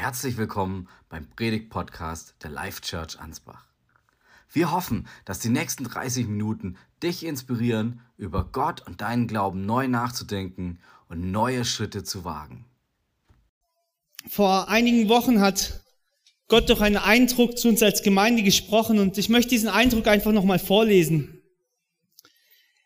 Herzlich 0.00 0.38
willkommen 0.38 0.88
beim 1.10 1.28
Predigt-Podcast 1.28 2.36
der 2.42 2.48
Life 2.48 2.80
Church 2.80 3.20
Ansbach. 3.20 3.66
Wir 4.50 4.72
hoffen, 4.72 5.06
dass 5.26 5.40
die 5.40 5.50
nächsten 5.50 5.84
30 5.84 6.26
Minuten 6.26 6.78
dich 7.02 7.22
inspirieren, 7.22 8.00
über 8.16 8.48
Gott 8.50 8.80
und 8.86 9.02
deinen 9.02 9.26
Glauben 9.26 9.66
neu 9.66 9.88
nachzudenken 9.88 10.78
und 11.10 11.30
neue 11.30 11.66
Schritte 11.66 12.02
zu 12.02 12.24
wagen. 12.24 12.64
Vor 14.26 14.70
einigen 14.70 15.10
Wochen 15.10 15.42
hat 15.42 15.82
Gott 16.48 16.70
durch 16.70 16.80
einen 16.80 16.96
Eindruck 16.96 17.58
zu 17.58 17.68
uns 17.68 17.82
als 17.82 18.02
Gemeinde 18.02 18.42
gesprochen 18.42 19.00
und 19.00 19.18
ich 19.18 19.28
möchte 19.28 19.50
diesen 19.50 19.68
Eindruck 19.68 20.06
einfach 20.06 20.32
nochmal 20.32 20.58
vorlesen. 20.58 21.42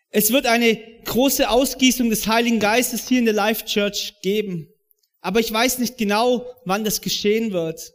Es 0.09 0.33
wird 0.33 0.47
eine 0.47 0.77
große 1.05 1.49
Ausgießung 1.49 2.09
des 2.09 2.27
Heiligen 2.27 2.59
Geistes 2.59 3.07
hier 3.07 3.19
in 3.19 3.25
der 3.25 3.33
Life 3.33 3.63
Church 3.63 4.15
geben. 4.21 4.67
Aber 5.25 5.39
ich 5.39 5.51
weiß 5.51 5.79
nicht 5.79 5.97
genau, 5.97 6.45
wann 6.65 6.83
das 6.83 7.01
geschehen 7.01 7.51
wird. 7.51 7.93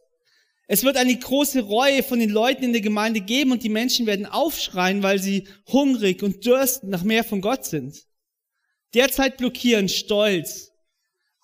Es 0.67 0.83
wird 0.83 0.97
eine 0.97 1.17
große 1.17 1.61
Reue 1.61 2.03
von 2.03 2.19
den 2.19 2.31
Leuten 2.31 2.65
in 2.65 2.73
der 2.73 2.81
Gemeinde 2.81 3.21
geben 3.21 3.53
und 3.53 3.63
die 3.63 3.69
Menschen 3.69 4.05
werden 4.07 4.27
aufschreien, 4.27 5.05
weil 5.05 5.21
sie 5.21 5.47
hungrig 5.71 6.25
und 6.25 6.45
dürsten 6.45 6.91
nach 6.91 7.05
mehr 7.05 7.23
von 7.23 7.41
Gott 7.41 7.65
sind. 7.65 7.97
Derzeit 8.95 9.37
blockieren 9.37 9.89
Stolz, 9.89 10.73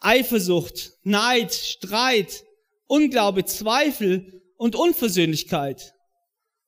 Eifersucht, 0.00 0.94
Neid, 1.04 1.54
Streit, 1.54 2.42
Unglaube, 2.88 3.44
Zweifel 3.44 4.42
und 4.56 4.74
Unversöhnlichkeit 4.74 5.94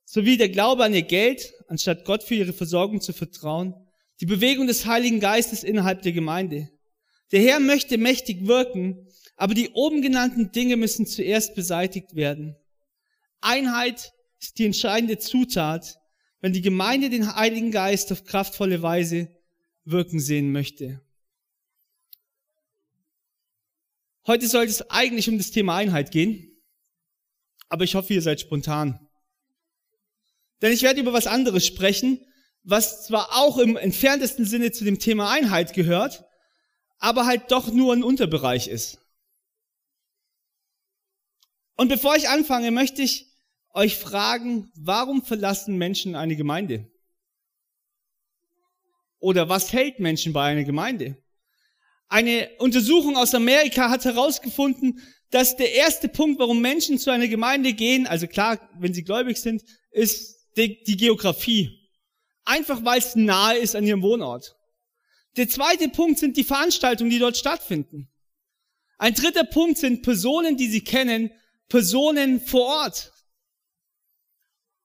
sowie 0.04 0.36
der 0.36 0.50
Glaube 0.50 0.84
an 0.84 0.94
ihr 0.94 1.02
Geld, 1.02 1.52
anstatt 1.66 2.04
Gott 2.04 2.22
für 2.22 2.36
ihre 2.36 2.52
Versorgung 2.52 3.00
zu 3.00 3.12
vertrauen, 3.12 3.74
die 4.20 4.26
Bewegung 4.26 4.68
des 4.68 4.86
Heiligen 4.86 5.18
Geistes 5.18 5.64
innerhalb 5.64 6.02
der 6.02 6.12
Gemeinde. 6.12 6.68
Der 7.30 7.42
Herr 7.42 7.60
möchte 7.60 7.98
mächtig 7.98 8.46
wirken, 8.46 9.07
aber 9.38 9.54
die 9.54 9.70
oben 9.70 10.02
genannten 10.02 10.50
Dinge 10.50 10.76
müssen 10.76 11.06
zuerst 11.06 11.54
beseitigt 11.54 12.16
werden. 12.16 12.56
Einheit 13.40 14.12
ist 14.40 14.58
die 14.58 14.66
entscheidende 14.66 15.18
Zutat, 15.18 16.00
wenn 16.40 16.52
die 16.52 16.60
Gemeinde 16.60 17.08
den 17.08 17.34
Heiligen 17.36 17.70
Geist 17.70 18.10
auf 18.12 18.24
kraftvolle 18.24 18.82
Weise 18.82 19.28
wirken 19.84 20.18
sehen 20.18 20.50
möchte. 20.50 21.00
Heute 24.26 24.48
sollte 24.48 24.72
es 24.72 24.90
eigentlich 24.90 25.28
um 25.28 25.38
das 25.38 25.52
Thema 25.52 25.76
Einheit 25.76 26.10
gehen, 26.10 26.50
aber 27.68 27.84
ich 27.84 27.94
hoffe, 27.94 28.12
ihr 28.14 28.22
seid 28.22 28.40
spontan. 28.40 29.08
Denn 30.60 30.72
ich 30.72 30.82
werde 30.82 31.00
über 31.00 31.12
was 31.12 31.28
anderes 31.28 31.64
sprechen, 31.64 32.26
was 32.64 33.06
zwar 33.06 33.36
auch 33.36 33.58
im 33.58 33.76
entferntesten 33.76 34.44
Sinne 34.44 34.72
zu 34.72 34.84
dem 34.84 34.98
Thema 34.98 35.30
Einheit 35.30 35.74
gehört, 35.74 36.24
aber 36.98 37.24
halt 37.24 37.52
doch 37.52 37.72
nur 37.72 37.94
ein 37.94 38.02
Unterbereich 38.02 38.66
ist. 38.66 38.98
Und 41.78 41.86
bevor 41.88 42.16
ich 42.16 42.28
anfange, 42.28 42.72
möchte 42.72 43.02
ich 43.02 43.26
euch 43.72 43.96
fragen, 43.96 44.68
warum 44.74 45.24
verlassen 45.24 45.78
Menschen 45.78 46.16
eine 46.16 46.34
Gemeinde? 46.34 46.90
Oder 49.20 49.48
was 49.48 49.72
hält 49.72 50.00
Menschen 50.00 50.32
bei 50.32 50.50
einer 50.50 50.64
Gemeinde? 50.64 51.22
Eine 52.08 52.50
Untersuchung 52.58 53.16
aus 53.16 53.32
Amerika 53.32 53.90
hat 53.90 54.04
herausgefunden, 54.04 55.00
dass 55.30 55.54
der 55.54 55.72
erste 55.72 56.08
Punkt, 56.08 56.40
warum 56.40 56.60
Menschen 56.60 56.98
zu 56.98 57.10
einer 57.10 57.28
Gemeinde 57.28 57.72
gehen, 57.74 58.08
also 58.08 58.26
klar, 58.26 58.58
wenn 58.80 58.92
sie 58.92 59.04
gläubig 59.04 59.36
sind, 59.36 59.62
ist 59.92 60.36
die, 60.56 60.82
die 60.82 60.96
Geografie. 60.96 61.88
Einfach 62.44 62.84
weil 62.84 62.98
es 62.98 63.14
nahe 63.14 63.56
ist 63.56 63.76
an 63.76 63.86
ihrem 63.86 64.02
Wohnort. 64.02 64.56
Der 65.36 65.48
zweite 65.48 65.88
Punkt 65.90 66.18
sind 66.18 66.36
die 66.36 66.44
Veranstaltungen, 66.44 67.10
die 67.10 67.20
dort 67.20 67.36
stattfinden. 67.36 68.10
Ein 68.96 69.14
dritter 69.14 69.44
Punkt 69.44 69.78
sind 69.78 70.02
Personen, 70.02 70.56
die 70.56 70.66
sie 70.66 70.82
kennen, 70.82 71.30
Personen 71.68 72.40
vor 72.40 72.66
Ort. 72.66 73.12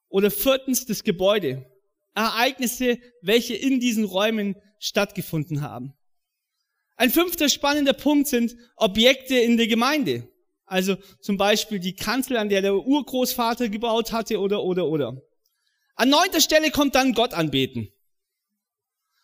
Oder 0.09 0.29
viertens 0.29 0.85
das 0.85 1.03
Gebäude. 1.03 1.65
Ereignisse, 2.13 2.99
welche 3.21 3.55
in 3.55 3.79
diesen 3.79 4.03
Räumen 4.03 4.55
stattgefunden 4.79 5.61
haben. 5.61 5.93
Ein 6.95 7.09
fünfter 7.09 7.49
spannender 7.49 7.93
Punkt 7.93 8.27
sind 8.27 8.55
Objekte 8.75 9.35
in 9.35 9.57
der 9.57 9.67
Gemeinde. 9.67 10.29
Also 10.65 10.95
zum 11.21 11.37
Beispiel 11.37 11.79
die 11.79 11.95
Kanzel, 11.95 12.37
an 12.37 12.49
der 12.49 12.61
der 12.61 12.75
Urgroßvater 12.75 13.69
gebaut 13.69 14.11
hatte 14.11 14.39
oder, 14.39 14.63
oder, 14.63 14.87
oder. 14.87 15.21
An 15.95 16.09
neunter 16.09 16.41
Stelle 16.41 16.71
kommt 16.71 16.95
dann 16.95 17.13
Gott 17.13 17.33
anbeten. 17.33 17.89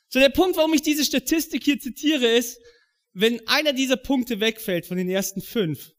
So 0.07 0.19
der 0.19 0.29
Punkt, 0.29 0.57
warum 0.57 0.73
ich 0.73 0.81
diese 0.81 1.05
Statistik 1.05 1.63
hier 1.63 1.79
zitiere, 1.79 2.27
ist, 2.27 2.59
wenn 3.13 3.47
einer 3.47 3.73
dieser 3.73 3.97
Punkte 3.97 4.39
wegfällt 4.39 4.85
von 4.85 4.97
den 4.97 5.09
ersten 5.09 5.41
fünf, 5.41 5.93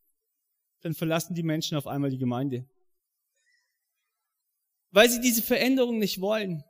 dann 0.80 0.94
verlassen 0.94 1.34
die 1.34 1.42
Menschen 1.42 1.76
auf 1.76 1.86
einmal 1.86 2.10
die 2.10 2.18
Gemeinde. 2.18 2.68
Weil 4.90 5.08
sie 5.08 5.20
diese 5.20 5.42
Veränderung 5.42 5.98
nicht 5.98 6.20
wollen. 6.20 6.64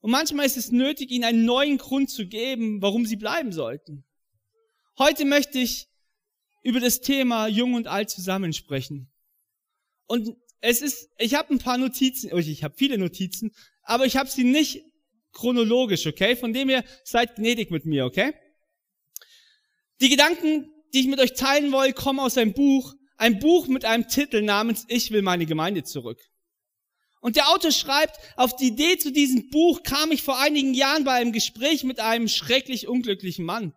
Und 0.00 0.10
manchmal 0.10 0.46
ist 0.46 0.56
es 0.56 0.72
nötig, 0.72 1.10
ihnen 1.10 1.24
einen 1.24 1.44
neuen 1.44 1.78
Grund 1.78 2.10
zu 2.10 2.26
geben, 2.26 2.82
warum 2.82 3.06
sie 3.06 3.16
bleiben 3.16 3.52
sollten. 3.52 4.04
Heute 4.98 5.24
möchte 5.24 5.58
ich 5.58 5.88
über 6.62 6.80
das 6.80 7.00
Thema 7.00 7.46
Jung 7.46 7.74
und 7.74 7.86
Alt 7.86 8.10
zusammensprechen. 8.10 9.10
Und 10.06 10.36
es 10.60 10.80
ist, 10.80 11.08
ich 11.18 11.34
habe 11.34 11.54
ein 11.54 11.58
paar 11.58 11.78
Notizen, 11.78 12.32
oh, 12.32 12.38
ich 12.38 12.64
habe 12.64 12.74
viele 12.76 12.98
Notizen, 12.98 13.52
aber 13.82 14.06
ich 14.06 14.16
habe 14.16 14.28
sie 14.28 14.44
nicht 14.44 14.82
chronologisch, 15.32 16.06
okay? 16.06 16.36
Von 16.36 16.52
dem 16.52 16.68
her 16.68 16.84
seid 17.04 17.36
gnädig 17.36 17.70
mit 17.70 17.84
mir, 17.84 18.04
okay? 18.04 18.34
Die 20.00 20.08
Gedanken, 20.08 20.68
die 20.92 21.00
ich 21.00 21.06
mit 21.06 21.20
euch 21.20 21.34
teilen 21.34 21.72
will, 21.72 21.92
kommen 21.92 22.20
aus 22.20 22.36
einem 22.36 22.52
Buch, 22.52 22.94
ein 23.22 23.38
Buch 23.38 23.68
mit 23.68 23.84
einem 23.84 24.08
Titel 24.08 24.42
namens 24.42 24.84
Ich 24.88 25.12
will 25.12 25.22
meine 25.22 25.46
Gemeinde 25.46 25.84
zurück. 25.84 26.18
Und 27.20 27.36
der 27.36 27.50
Autor 27.50 27.70
schreibt, 27.70 28.18
auf 28.34 28.56
die 28.56 28.66
Idee 28.66 28.98
zu 28.98 29.12
diesem 29.12 29.48
Buch 29.48 29.84
kam 29.84 30.10
ich 30.10 30.24
vor 30.24 30.40
einigen 30.40 30.74
Jahren 30.74 31.04
bei 31.04 31.12
einem 31.12 31.30
Gespräch 31.30 31.84
mit 31.84 32.00
einem 32.00 32.26
schrecklich 32.26 32.88
unglücklichen 32.88 33.44
Mann, 33.44 33.74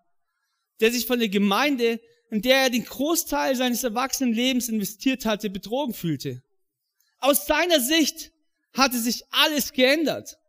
der 0.80 0.92
sich 0.92 1.06
von 1.06 1.20
der 1.20 1.30
Gemeinde, 1.30 2.02
in 2.32 2.42
der 2.42 2.64
er 2.64 2.70
den 2.72 2.86
Großteil 2.86 3.56
seines 3.56 3.84
erwachsenen 3.84 4.34
Lebens 4.34 4.68
investiert 4.68 5.26
hatte, 5.26 5.52
betrogen 5.52 5.94
fühlte. 5.94 6.42
Aus 7.20 7.46
seiner 7.46 7.80
Sicht 7.80 8.32
hatte 8.74 8.98
sich 8.98 9.26
alles 9.30 9.74
geändert. 9.74 10.40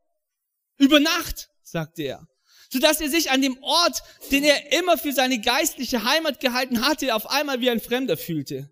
Über 0.78 1.00
Nacht, 1.00 1.50
sagte 1.62 2.02
er. 2.04 2.26
Sodass 2.70 3.02
er 3.02 3.10
sich 3.10 3.30
an 3.30 3.42
dem 3.42 3.62
Ort, 3.62 4.02
den 4.32 4.42
er 4.42 4.72
immer 4.72 4.96
für 4.96 5.12
seine 5.12 5.38
geistliche 5.38 6.02
Heimat 6.02 6.40
gehalten 6.40 6.80
hatte, 6.80 7.14
auf 7.14 7.28
einmal 7.28 7.60
wie 7.60 7.68
ein 7.68 7.80
Fremder 7.80 8.16
fühlte. 8.16 8.70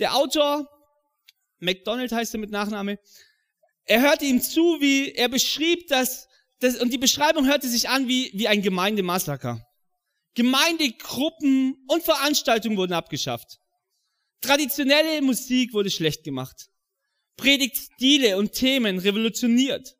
Der 0.00 0.16
Autor, 0.16 0.66
McDonald 1.58 2.10
heißt 2.10 2.34
er 2.34 2.40
mit 2.40 2.50
Nachname, 2.50 2.98
er 3.84 4.00
hörte 4.00 4.24
ihm 4.24 4.40
zu, 4.40 4.80
wie 4.80 5.12
er 5.12 5.28
beschrieb, 5.28 5.88
dass, 5.88 6.26
dass 6.58 6.80
und 6.80 6.90
die 6.90 6.98
Beschreibung 6.98 7.46
hörte 7.46 7.68
sich 7.68 7.88
an 7.88 8.08
wie, 8.08 8.30
wie 8.34 8.48
ein 8.48 8.62
Gemeindemassaker. 8.62 9.64
Gemeindegruppen 10.34 11.84
und 11.86 12.02
Veranstaltungen 12.02 12.76
wurden 12.76 12.94
abgeschafft. 12.94 13.58
Traditionelle 14.40 15.20
Musik 15.20 15.74
wurde 15.74 15.90
schlecht 15.90 16.24
gemacht. 16.24 16.70
Predigtstile 17.36 18.38
und 18.38 18.52
Themen 18.52 18.98
revolutioniert. 18.98 19.96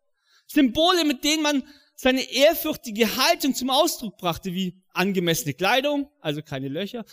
Symbole, 0.47 1.05
mit 1.05 1.25
denen 1.25 1.43
man 1.43 1.63
seine 1.95 2.23
ehrfürchtige 2.23 3.17
Haltung 3.17 3.55
zum 3.55 3.69
Ausdruck 3.69 4.17
brachte, 4.17 4.55
wie 4.55 4.83
angemessene 4.95 5.53
Kleidung, 5.53 6.11
also 6.21 6.43
keine 6.43 6.69
Löcher, 6.69 7.05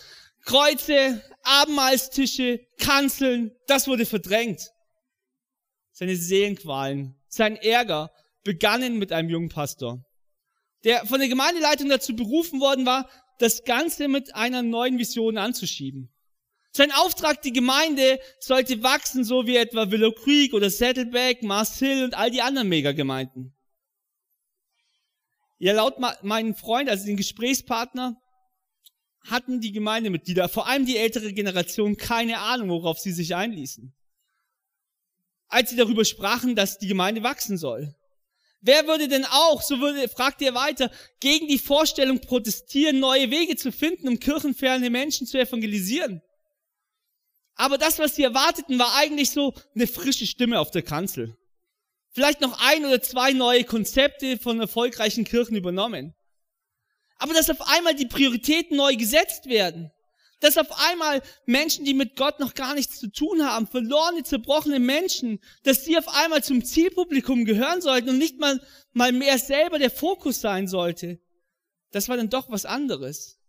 Kreuze, 0.47 1.21
Abendmahlstische, 1.43 2.65
Kanzeln, 2.79 3.51
das 3.67 3.85
wurde 3.89 4.05
verdrängt. 4.05 4.71
Seine 5.91 6.15
Seelenqualen, 6.15 7.15
sein 7.27 7.57
Ärger 7.57 8.11
begannen 8.45 8.97
mit 8.97 9.11
einem 9.11 9.29
jungen 9.29 9.49
Pastor, 9.49 10.05
der 10.85 11.05
von 11.05 11.19
der 11.19 11.27
Gemeindeleitung 11.27 11.89
dazu 11.89 12.15
berufen 12.15 12.61
worden 12.61 12.85
war, 12.85 13.09
das 13.39 13.65
Ganze 13.65 14.07
mit 14.07 14.35
einer 14.35 14.63
neuen 14.63 14.97
Vision 14.97 15.37
anzuschieben. 15.37 16.13
Sein 16.71 16.93
Auftrag, 16.93 17.41
die 17.41 17.51
Gemeinde 17.51 18.17
sollte 18.39 18.81
wachsen, 18.83 19.25
so 19.25 19.47
wie 19.47 19.57
etwa 19.57 19.91
Willow 19.91 20.13
Creek 20.13 20.53
oder 20.53 20.69
Saddleback, 20.69 21.43
Mars 21.43 21.77
Hill 21.77 22.05
und 22.05 22.13
all 22.13 22.31
die 22.31 22.41
anderen 22.41 22.69
Megagemeinden. 22.69 23.53
Ja, 25.57 25.73
laut 25.73 25.95
meinen 26.23 26.55
Freund, 26.55 26.89
also 26.89 27.05
den 27.05 27.17
Gesprächspartner, 27.17 28.21
hatten 29.29 29.61
die 29.61 29.71
Gemeindemitglieder, 29.71 30.49
vor 30.49 30.67
allem 30.67 30.85
die 30.85 30.97
ältere 30.97 31.33
Generation, 31.33 31.97
keine 31.97 32.39
Ahnung, 32.39 32.69
worauf 32.69 32.99
sie 32.99 33.11
sich 33.11 33.35
einließen. 33.35 33.93
Als 35.47 35.69
sie 35.69 35.75
darüber 35.75 36.05
sprachen, 36.05 36.55
dass 36.55 36.77
die 36.77 36.87
Gemeinde 36.87 37.23
wachsen 37.23 37.57
soll. 37.57 37.95
Wer 38.61 38.87
würde 38.87 39.07
denn 39.07 39.25
auch, 39.25 39.61
so 39.61 39.79
würde, 39.79 40.09
fragte 40.09 40.45
er 40.45 40.55
weiter, 40.55 40.91
gegen 41.19 41.47
die 41.47 41.59
Vorstellung 41.59 42.19
protestieren, 42.19 42.99
neue 42.99 43.29
Wege 43.29 43.55
zu 43.55 43.71
finden, 43.71 44.07
um 44.07 44.19
kirchenferne 44.19 44.89
Menschen 44.89 45.27
zu 45.27 45.37
evangelisieren? 45.37 46.21
Aber 47.55 47.77
das, 47.77 47.99
was 47.99 48.15
sie 48.15 48.23
erwarteten, 48.23 48.77
war 48.79 48.95
eigentlich 48.95 49.31
so 49.31 49.53
eine 49.75 49.87
frische 49.87 50.27
Stimme 50.27 50.59
auf 50.59 50.71
der 50.71 50.83
Kanzel. 50.83 51.37
Vielleicht 52.11 52.41
noch 52.41 52.59
ein 52.67 52.85
oder 52.85 53.01
zwei 53.01 53.31
neue 53.33 53.63
Konzepte 53.63 54.37
von 54.37 54.59
erfolgreichen 54.59 55.23
Kirchen 55.23 55.55
übernommen. 55.55 56.15
Aber 57.17 57.33
dass 57.33 57.49
auf 57.49 57.61
einmal 57.61 57.95
die 57.95 58.05
Prioritäten 58.05 58.77
neu 58.77 58.95
gesetzt 58.95 59.47
werden. 59.47 59.91
Dass 60.39 60.57
auf 60.57 60.67
einmal 60.89 61.23
Menschen, 61.47 61.83
die 61.83 61.95
mit 61.95 62.15
Gott 62.15 62.39
noch 62.39 62.53
gar 62.53 62.75
nichts 62.75 62.99
zu 62.99 63.11
tun 63.11 63.43
haben, 63.43 63.65
verlorene, 63.65 64.21
zerbrochene 64.21 64.79
Menschen, 64.79 65.39
dass 65.63 65.83
sie 65.83 65.97
auf 65.97 66.07
einmal 66.07 66.43
zum 66.43 66.63
Zielpublikum 66.63 67.43
gehören 67.43 67.81
sollten 67.81 68.09
und 68.09 68.19
nicht 68.19 68.39
mal, 68.39 68.61
mal 68.93 69.11
mehr 69.11 69.39
selber 69.39 69.79
der 69.79 69.89
Fokus 69.89 70.39
sein 70.39 70.67
sollte. 70.67 71.19
Das 71.91 72.07
war 72.07 72.17
dann 72.17 72.29
doch 72.29 72.51
was 72.51 72.65
anderes. 72.65 73.39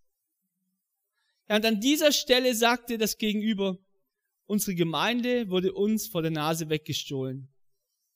Ja, 1.49 1.56
und 1.56 1.67
an 1.67 1.81
dieser 1.81 2.12
Stelle 2.12 2.55
sagte 2.55 2.97
das 2.97 3.19
Gegenüber, 3.19 3.79
unsere 4.47 4.75
Gemeinde 4.75 5.50
wurde 5.50 5.75
uns 5.75 6.06
vor 6.06 6.23
der 6.23 6.31
Nase 6.31 6.71
weggestohlen. 6.71 7.49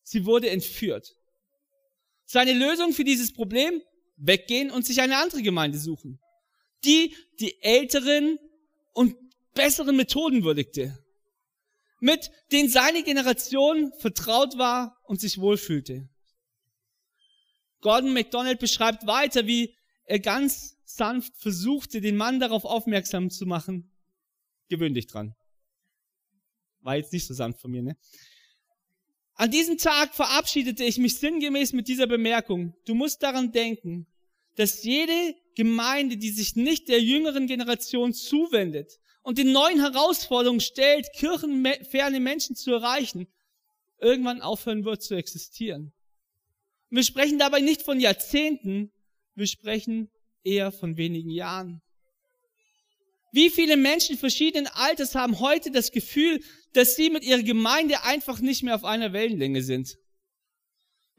Sie 0.02 0.24
wurde 0.24 0.50
entführt. 0.50 1.14
Seine 2.24 2.52
Lösung 2.54 2.92
für 2.92 3.04
dieses 3.04 3.32
Problem? 3.32 3.82
Weggehen 4.24 4.70
und 4.70 4.86
sich 4.86 5.00
eine 5.00 5.18
andere 5.18 5.42
Gemeinde 5.42 5.78
suchen. 5.78 6.20
Die 6.84 7.14
die 7.40 7.60
älteren 7.62 8.38
und 8.92 9.16
besseren 9.54 9.96
Methoden 9.96 10.44
würdigte. 10.44 10.98
Mit 12.00 12.30
denen 12.50 12.68
seine 12.68 13.02
Generation 13.02 13.92
vertraut 13.98 14.58
war 14.58 14.98
und 15.04 15.20
sich 15.20 15.38
wohlfühlte. 15.38 16.08
Gordon 17.80 18.12
MacDonald 18.12 18.58
beschreibt 18.58 19.06
weiter, 19.06 19.46
wie 19.46 19.74
er 20.04 20.20
ganz 20.20 20.76
sanft 20.84 21.36
versuchte, 21.36 22.00
den 22.00 22.16
Mann 22.16 22.40
darauf 22.40 22.64
aufmerksam 22.64 23.30
zu 23.30 23.46
machen. 23.46 23.90
Gewöhn 24.68 24.94
dich 24.94 25.06
dran. 25.06 25.34
War 26.80 26.96
jetzt 26.96 27.12
nicht 27.12 27.26
so 27.26 27.34
sanft 27.34 27.60
von 27.60 27.70
mir, 27.70 27.82
ne? 27.82 27.96
An 29.34 29.50
diesem 29.50 29.78
Tag 29.78 30.14
verabschiedete 30.14 30.84
ich 30.84 30.98
mich 30.98 31.18
sinngemäß 31.18 31.72
mit 31.72 31.88
dieser 31.88 32.06
Bemerkung. 32.06 32.74
Du 32.84 32.94
musst 32.94 33.22
daran 33.22 33.50
denken, 33.50 34.06
dass 34.56 34.82
jede 34.84 35.34
Gemeinde, 35.54 36.16
die 36.16 36.30
sich 36.30 36.56
nicht 36.56 36.88
der 36.88 37.00
jüngeren 37.00 37.46
Generation 37.46 38.12
zuwendet 38.12 38.98
und 39.22 39.38
den 39.38 39.52
neuen 39.52 39.80
Herausforderungen 39.80 40.60
stellt, 40.60 41.08
kirchenferne 41.14 42.20
Menschen 42.20 42.56
zu 42.56 42.72
erreichen, 42.72 43.26
irgendwann 44.00 44.42
aufhören 44.42 44.84
wird 44.84 45.02
zu 45.02 45.14
existieren. 45.14 45.92
Wir 46.90 47.04
sprechen 47.04 47.38
dabei 47.38 47.60
nicht 47.60 47.82
von 47.82 48.00
Jahrzehnten, 48.00 48.92
wir 49.34 49.46
sprechen 49.46 50.10
eher 50.44 50.72
von 50.72 50.96
wenigen 50.96 51.30
Jahren. 51.30 51.80
Wie 53.32 53.48
viele 53.48 53.78
Menschen 53.78 54.18
verschiedenen 54.18 54.66
Alters 54.66 55.14
haben 55.14 55.40
heute 55.40 55.70
das 55.70 55.90
Gefühl, 55.90 56.40
dass 56.74 56.96
sie 56.96 57.08
mit 57.08 57.24
ihrer 57.24 57.42
Gemeinde 57.42 58.02
einfach 58.02 58.40
nicht 58.40 58.62
mehr 58.62 58.74
auf 58.74 58.84
einer 58.84 59.14
Wellenlänge 59.14 59.62
sind? 59.62 59.96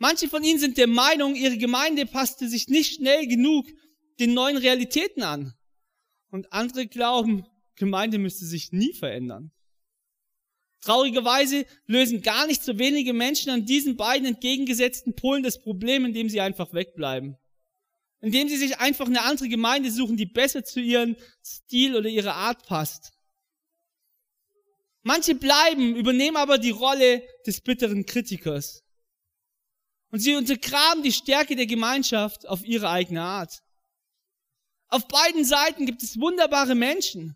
Manche 0.04 0.28
von 0.28 0.44
ihnen 0.44 0.60
sind 0.60 0.78
der 0.78 0.88
Meinung, 0.88 1.34
ihre 1.34 1.58
Gemeinde 1.58 2.06
passte 2.06 2.50
sich 2.50 2.68
nicht 2.68 2.96
schnell 2.96 3.26
genug 3.26 3.66
den 4.20 4.34
neuen 4.34 4.58
Realitäten 4.58 5.24
an. 5.24 5.54
Und 6.30 6.52
andere 6.52 6.88
glauben, 6.88 7.46
Gemeinde 7.78 8.18
müsste 8.18 8.46
sich 8.46 8.74
nie 8.74 8.92
verändern. 8.92 9.54
Traurigerweise 10.82 11.66
lösen 11.86 12.22
gar 12.22 12.48
nicht 12.48 12.64
so 12.64 12.78
wenige 12.78 13.14
Menschen 13.14 13.50
an 13.50 13.66
diesen 13.66 13.96
beiden 13.96 14.28
entgegengesetzten 14.28 15.16
Polen 15.16 15.42
das 15.42 15.62
Problem, 15.62 16.04
indem 16.04 16.28
sie 16.28 16.42
einfach 16.42 16.74
wegbleiben 16.74 17.38
indem 18.24 18.48
sie 18.48 18.56
sich 18.56 18.80
einfach 18.80 19.08
eine 19.08 19.24
andere 19.24 19.50
Gemeinde 19.50 19.92
suchen, 19.92 20.16
die 20.16 20.26
besser 20.26 20.64
zu 20.64 20.80
ihrem 20.80 21.18
Stil 21.46 21.94
oder 21.94 22.08
ihrer 22.08 22.36
Art 22.36 22.66
passt. 22.68 23.12
Manche 25.02 25.36
bleiben, 25.36 25.98
übernehmen 25.98 26.38
aber 26.38 26.58
die 26.58 26.70
Rolle 26.70 27.22
des 27.46 27.60
bitteren 27.60 28.06
Kritikers. 28.06 28.83
Und 30.14 30.20
sie 30.20 30.36
untergraben 30.36 31.02
die 31.02 31.12
Stärke 31.12 31.56
der 31.56 31.66
Gemeinschaft 31.66 32.48
auf 32.48 32.64
ihre 32.64 32.90
eigene 32.90 33.24
Art. 33.24 33.64
Auf 34.88 35.08
beiden 35.08 35.44
Seiten 35.44 35.88
gibt 35.88 36.04
es 36.04 36.20
wunderbare 36.20 36.76
Menschen. 36.76 37.36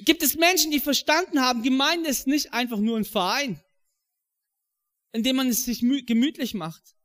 Gibt 0.00 0.24
es 0.24 0.34
Menschen, 0.34 0.72
die 0.72 0.80
verstanden 0.80 1.40
haben, 1.40 1.62
Gemeinde 1.62 2.10
ist 2.10 2.26
nicht 2.26 2.52
einfach 2.52 2.78
nur 2.78 2.96
ein 2.96 3.04
Verein, 3.04 3.62
in 5.12 5.22
dem 5.22 5.36
man 5.36 5.48
es 5.48 5.64
sich 5.64 5.80
gemütlich 5.80 6.52
macht 6.52 6.96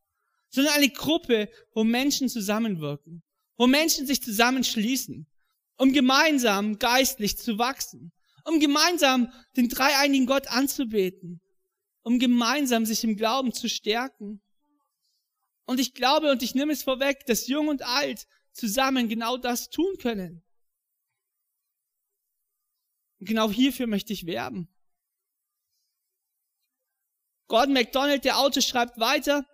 sondern 0.51 0.73
eine 0.73 0.89
Gruppe, 0.89 1.49
wo 1.73 1.83
Menschen 1.83 2.29
zusammenwirken, 2.29 3.23
wo 3.57 3.67
Menschen 3.67 4.05
sich 4.05 4.21
zusammenschließen, 4.21 5.25
um 5.77 5.93
gemeinsam 5.93 6.77
geistlich 6.77 7.37
zu 7.37 7.57
wachsen, 7.57 8.11
um 8.45 8.59
gemeinsam 8.59 9.31
den 9.55 9.69
dreieinigen 9.69 10.27
Gott 10.27 10.47
anzubeten, 10.47 11.41
um 12.03 12.19
gemeinsam 12.19 12.85
sich 12.85 13.03
im 13.03 13.15
Glauben 13.15 13.53
zu 13.53 13.69
stärken. 13.69 14.41
Und 15.65 15.79
ich 15.79 15.93
glaube 15.93 16.31
und 16.31 16.43
ich 16.43 16.55
nehme 16.55 16.73
es 16.73 16.83
vorweg, 16.83 17.25
dass 17.25 17.47
Jung 17.47 17.67
und 17.67 17.83
Alt 17.83 18.27
zusammen 18.51 19.07
genau 19.07 19.37
das 19.37 19.69
tun 19.69 19.97
können. 19.97 20.43
Und 23.19 23.27
genau 23.27 23.49
hierfür 23.49 23.87
möchte 23.87 24.13
ich 24.13 24.25
werben. 24.25 24.67
Gordon 27.47 27.73
MacDonald, 27.73 28.23
der 28.25 28.39
Autor, 28.39 28.61
schreibt 28.61 28.99
weiter, 28.99 29.45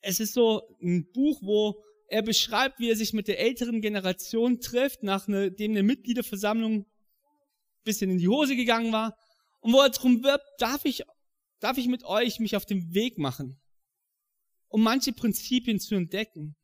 es 0.00 0.20
ist 0.20 0.32
so 0.32 0.76
ein 0.82 1.10
Buch, 1.12 1.38
wo 1.42 1.84
er 2.08 2.22
beschreibt, 2.22 2.80
wie 2.80 2.90
er 2.90 2.96
sich 2.96 3.12
mit 3.12 3.28
der 3.28 3.38
älteren 3.38 3.80
Generation 3.80 4.60
trifft, 4.60 5.02
nachdem 5.02 5.70
eine 5.70 5.82
Mitgliederversammlung 5.82 6.80
ein 6.80 6.86
bisschen 7.84 8.10
in 8.10 8.18
die 8.18 8.28
Hose 8.28 8.56
gegangen 8.56 8.92
war. 8.92 9.16
Und 9.60 9.72
wo 9.72 9.80
er 9.80 9.90
darum 9.90 10.24
wirbt, 10.24 10.44
darf 10.58 10.84
ich, 10.84 11.04
darf 11.60 11.78
ich 11.78 11.86
mit 11.86 12.04
euch 12.04 12.40
mich 12.40 12.56
auf 12.56 12.66
den 12.66 12.92
Weg 12.94 13.18
machen, 13.18 13.60
um 14.68 14.82
manche 14.82 15.12
Prinzipien 15.12 15.78
zu 15.78 15.94
entdecken. 15.94 16.56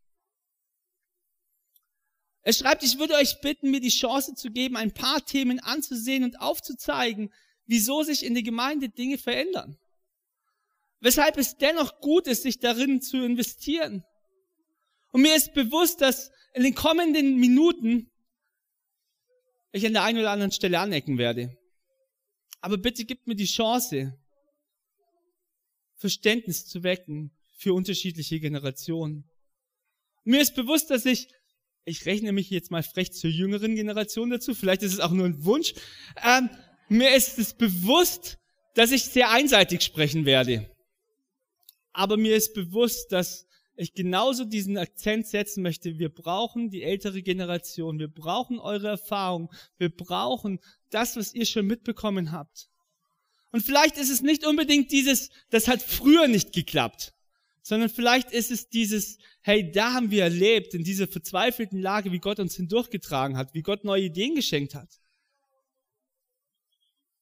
Er 2.42 2.52
schreibt, 2.52 2.82
ich 2.82 2.98
würde 2.98 3.14
euch 3.14 3.40
bitten, 3.40 3.70
mir 3.70 3.80
die 3.80 3.88
Chance 3.88 4.34
zu 4.34 4.50
geben, 4.50 4.76
ein 4.76 4.94
paar 4.94 5.24
Themen 5.24 5.58
anzusehen 5.60 6.24
und 6.24 6.40
aufzuzeigen, 6.40 7.32
wieso 7.66 8.02
sich 8.02 8.24
in 8.24 8.34
der 8.34 8.42
Gemeinde 8.42 8.88
Dinge 8.88 9.18
verändern. 9.18 9.76
Weshalb 11.00 11.36
es 11.36 11.56
dennoch 11.56 12.00
gut 12.00 12.26
ist, 12.26 12.42
sich 12.42 12.58
darin 12.58 13.02
zu 13.02 13.18
investieren. 13.24 14.04
Und 15.12 15.22
mir 15.22 15.34
ist 15.34 15.54
bewusst, 15.54 16.00
dass 16.00 16.30
in 16.54 16.62
den 16.62 16.74
kommenden 16.74 17.36
Minuten 17.36 18.10
ich 19.72 19.84
an 19.84 19.92
der 19.92 20.04
einen 20.04 20.18
oder 20.18 20.30
anderen 20.30 20.52
Stelle 20.52 20.78
anecken 20.78 21.18
werde. 21.18 21.56
Aber 22.60 22.78
bitte 22.78 23.04
gib 23.04 23.26
mir 23.26 23.34
die 23.34 23.44
Chance, 23.44 24.18
Verständnis 25.96 26.66
zu 26.66 26.82
wecken 26.82 27.30
für 27.56 27.74
unterschiedliche 27.74 28.40
Generationen. 28.40 29.24
Mir 30.24 30.40
ist 30.40 30.54
bewusst, 30.54 30.90
dass 30.90 31.06
ich, 31.06 31.28
ich 31.84 32.04
rechne 32.06 32.32
mich 32.32 32.50
jetzt 32.50 32.70
mal 32.70 32.82
frech 32.82 33.12
zur 33.12 33.30
jüngeren 33.30 33.74
Generation 33.74 34.30
dazu, 34.30 34.54
vielleicht 34.54 34.82
ist 34.82 34.94
es 34.94 35.00
auch 35.00 35.12
nur 35.12 35.26
ein 35.26 35.44
Wunsch, 35.44 35.74
ähm, 36.22 36.50
mir 36.88 37.14
ist 37.14 37.38
es 37.38 37.54
bewusst, 37.54 38.38
dass 38.74 38.92
ich 38.92 39.04
sehr 39.04 39.30
einseitig 39.30 39.82
sprechen 39.82 40.24
werde. 40.24 40.70
Aber 41.92 42.16
mir 42.16 42.36
ist 42.36 42.54
bewusst, 42.54 43.10
dass 43.10 43.46
ich 43.76 43.94
genauso 43.94 44.44
diesen 44.44 44.78
Akzent 44.78 45.26
setzen 45.26 45.62
möchte. 45.62 45.98
Wir 45.98 46.08
brauchen 46.08 46.70
die 46.70 46.82
ältere 46.82 47.22
Generation. 47.22 47.98
Wir 47.98 48.08
brauchen 48.08 48.58
eure 48.58 48.88
Erfahrung. 48.88 49.50
Wir 49.78 49.90
brauchen 49.90 50.60
das, 50.90 51.16
was 51.16 51.34
ihr 51.34 51.46
schon 51.46 51.66
mitbekommen 51.66 52.32
habt. 52.32 52.68
Und 53.56 53.62
vielleicht 53.62 53.96
ist 53.96 54.10
es 54.10 54.20
nicht 54.20 54.44
unbedingt 54.44 54.92
dieses, 54.92 55.30
das 55.48 55.66
hat 55.66 55.80
früher 55.80 56.28
nicht 56.28 56.52
geklappt, 56.52 57.14
sondern 57.62 57.88
vielleicht 57.88 58.30
ist 58.30 58.50
es 58.50 58.68
dieses, 58.68 59.16
hey, 59.40 59.72
da 59.72 59.94
haben 59.94 60.10
wir 60.10 60.24
erlebt, 60.24 60.74
in 60.74 60.84
dieser 60.84 61.08
verzweifelten 61.08 61.80
Lage, 61.80 62.12
wie 62.12 62.18
Gott 62.18 62.38
uns 62.38 62.54
hindurchgetragen 62.56 63.38
hat, 63.38 63.54
wie 63.54 63.62
Gott 63.62 63.82
neue 63.82 64.02
Ideen 64.02 64.34
geschenkt 64.34 64.74
hat. 64.74 65.00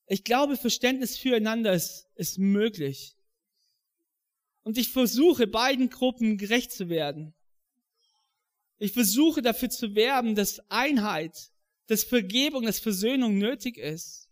Ich 0.08 0.24
glaube, 0.24 0.56
Verständnis 0.56 1.16
füreinander 1.16 1.72
ist, 1.72 2.08
ist 2.16 2.36
möglich. 2.36 3.14
Und 4.64 4.76
ich 4.76 4.88
versuche 4.88 5.46
beiden 5.46 5.88
Gruppen 5.88 6.36
gerecht 6.36 6.72
zu 6.72 6.88
werden. 6.88 7.32
Ich 8.78 8.90
versuche 8.90 9.40
dafür 9.40 9.70
zu 9.70 9.94
werben, 9.94 10.34
dass 10.34 10.68
Einheit, 10.68 11.52
dass 11.86 12.02
Vergebung, 12.02 12.64
dass 12.64 12.80
Versöhnung 12.80 13.38
nötig 13.38 13.78
ist. 13.78 14.23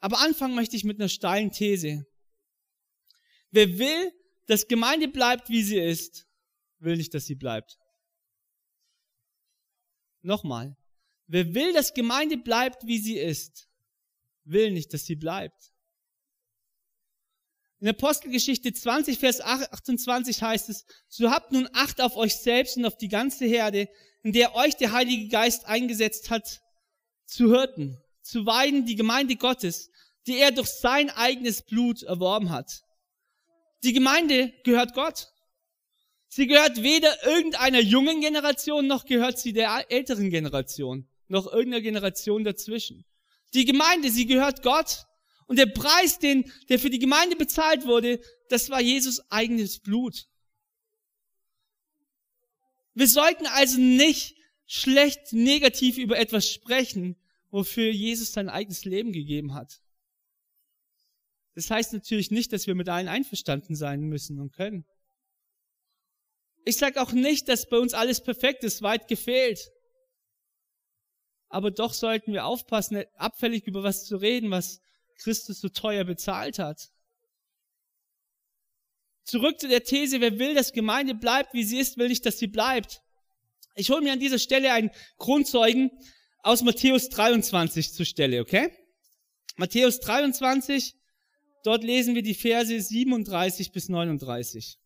Aber 0.00 0.20
anfangen 0.20 0.54
möchte 0.54 0.76
ich 0.76 0.84
mit 0.84 0.98
einer 0.98 1.08
steilen 1.08 1.50
These. 1.50 2.06
Wer 3.50 3.78
will, 3.78 4.12
dass 4.46 4.68
Gemeinde 4.68 5.08
bleibt, 5.08 5.48
wie 5.48 5.62
sie 5.62 5.78
ist, 5.78 6.26
will 6.78 6.96
nicht, 6.96 7.14
dass 7.14 7.26
sie 7.26 7.34
bleibt. 7.34 7.78
Nochmal. 10.22 10.76
Wer 11.26 11.54
will, 11.54 11.72
dass 11.72 11.94
Gemeinde 11.94 12.36
bleibt, 12.36 12.86
wie 12.86 12.98
sie 12.98 13.18
ist, 13.18 13.68
will 14.44 14.72
nicht, 14.72 14.92
dass 14.92 15.04
sie 15.04 15.16
bleibt. 15.16 15.72
In 17.80 17.88
Apostelgeschichte 17.88 18.72
20, 18.72 19.18
Vers 19.18 19.40
28 19.40 20.42
heißt 20.42 20.68
es, 20.68 20.84
so 21.08 21.30
habt 21.30 21.52
nun 21.52 21.68
Acht 21.72 22.00
auf 22.00 22.16
euch 22.16 22.36
selbst 22.36 22.76
und 22.76 22.84
auf 22.84 22.98
die 22.98 23.08
ganze 23.08 23.46
Herde, 23.46 23.88
in 24.22 24.32
der 24.32 24.54
euch 24.54 24.76
der 24.76 24.92
Heilige 24.92 25.28
Geist 25.28 25.64
eingesetzt 25.64 26.28
hat, 26.28 26.60
zu 27.24 27.50
hirten, 27.50 27.96
zu 28.22 28.44
weiden 28.44 28.84
die 28.84 28.96
Gemeinde 28.96 29.36
Gottes, 29.36 29.89
die 30.26 30.38
er 30.38 30.52
durch 30.52 30.68
sein 30.68 31.10
eigenes 31.10 31.62
Blut 31.62 32.02
erworben 32.02 32.50
hat. 32.50 32.82
Die 33.82 33.92
Gemeinde 33.92 34.52
gehört 34.64 34.94
Gott. 34.94 35.28
Sie 36.28 36.46
gehört 36.46 36.82
weder 36.82 37.26
irgendeiner 37.26 37.80
jungen 37.80 38.20
Generation, 38.20 38.86
noch 38.86 39.04
gehört 39.04 39.38
sie 39.38 39.52
der 39.52 39.90
älteren 39.90 40.30
Generation. 40.30 41.06
noch 41.28 41.46
irgendeiner 41.46 41.80
Generation 41.80 42.42
dazwischen. 42.42 43.04
Die 43.54 43.64
Gemeinde, 43.64 44.10
sie 44.10 44.26
gehört 44.26 44.62
Gott. 44.62 45.06
Und 45.46 45.58
der 45.58 45.66
Preis, 45.66 46.18
den, 46.18 46.52
der 46.68 46.78
für 46.78 46.90
die 46.90 46.98
Gemeinde 46.98 47.36
bezahlt 47.36 47.86
wurde, 47.86 48.20
das 48.48 48.68
war 48.68 48.80
Jesus 48.80 49.20
eigenes 49.30 49.78
Blut. 49.78 50.28
Wir 52.94 53.08
sollten 53.08 53.46
also 53.46 53.78
nicht 53.80 54.36
schlecht, 54.66 55.32
negativ 55.32 55.98
über 55.98 56.18
etwas 56.18 56.48
sprechen, 56.48 57.16
wofür 57.50 57.90
Jesus 57.90 58.32
sein 58.32 58.48
eigenes 58.48 58.84
Leben 58.84 59.12
gegeben 59.12 59.54
hat. 59.54 59.80
Das 61.54 61.70
heißt 61.70 61.92
natürlich 61.92 62.30
nicht, 62.30 62.52
dass 62.52 62.66
wir 62.66 62.74
mit 62.74 62.88
allen 62.88 63.08
einverstanden 63.08 63.74
sein 63.74 64.02
müssen 64.02 64.40
und 64.40 64.52
können. 64.52 64.84
Ich 66.64 66.76
sage 66.76 67.00
auch 67.00 67.12
nicht, 67.12 67.48
dass 67.48 67.68
bei 67.68 67.78
uns 67.78 67.94
alles 67.94 68.22
perfekt 68.22 68.64
ist, 68.64 68.82
weit 68.82 69.08
gefehlt. 69.08 69.70
Aber 71.48 71.70
doch 71.70 71.94
sollten 71.94 72.32
wir 72.32 72.44
aufpassen, 72.44 73.02
abfällig 73.14 73.66
über 73.66 73.82
was 73.82 74.04
zu 74.04 74.16
reden, 74.16 74.50
was 74.50 74.80
Christus 75.16 75.60
so 75.60 75.68
teuer 75.68 76.04
bezahlt 76.04 76.58
hat. 76.58 76.90
Zurück 79.24 79.60
zu 79.60 79.68
der 79.68 79.84
These, 79.84 80.20
wer 80.20 80.38
will, 80.38 80.54
dass 80.54 80.72
Gemeinde 80.72 81.14
bleibt, 81.14 81.54
wie 81.54 81.64
sie 81.64 81.78
ist, 81.78 81.98
will 81.98 82.08
nicht, 82.08 82.24
dass 82.24 82.38
sie 82.38 82.46
bleibt. 82.46 83.02
Ich 83.74 83.90
hole 83.90 84.02
mir 84.02 84.12
an 84.12 84.20
dieser 84.20 84.38
Stelle 84.38 84.72
einen 84.72 84.90
Grundzeugen 85.18 85.90
aus 86.42 86.62
Matthäus 86.62 87.08
23 87.08 87.92
zur 87.92 88.06
Stelle, 88.06 88.40
okay? 88.40 88.72
Matthäus 89.56 90.00
23, 90.00 90.94
dort 91.64 91.84
lesen 91.84 92.14
wir 92.14 92.22
die 92.22 92.34
Verse 92.34 92.80
37 92.80 93.72
bis 93.72 93.88
39. 93.88 94.78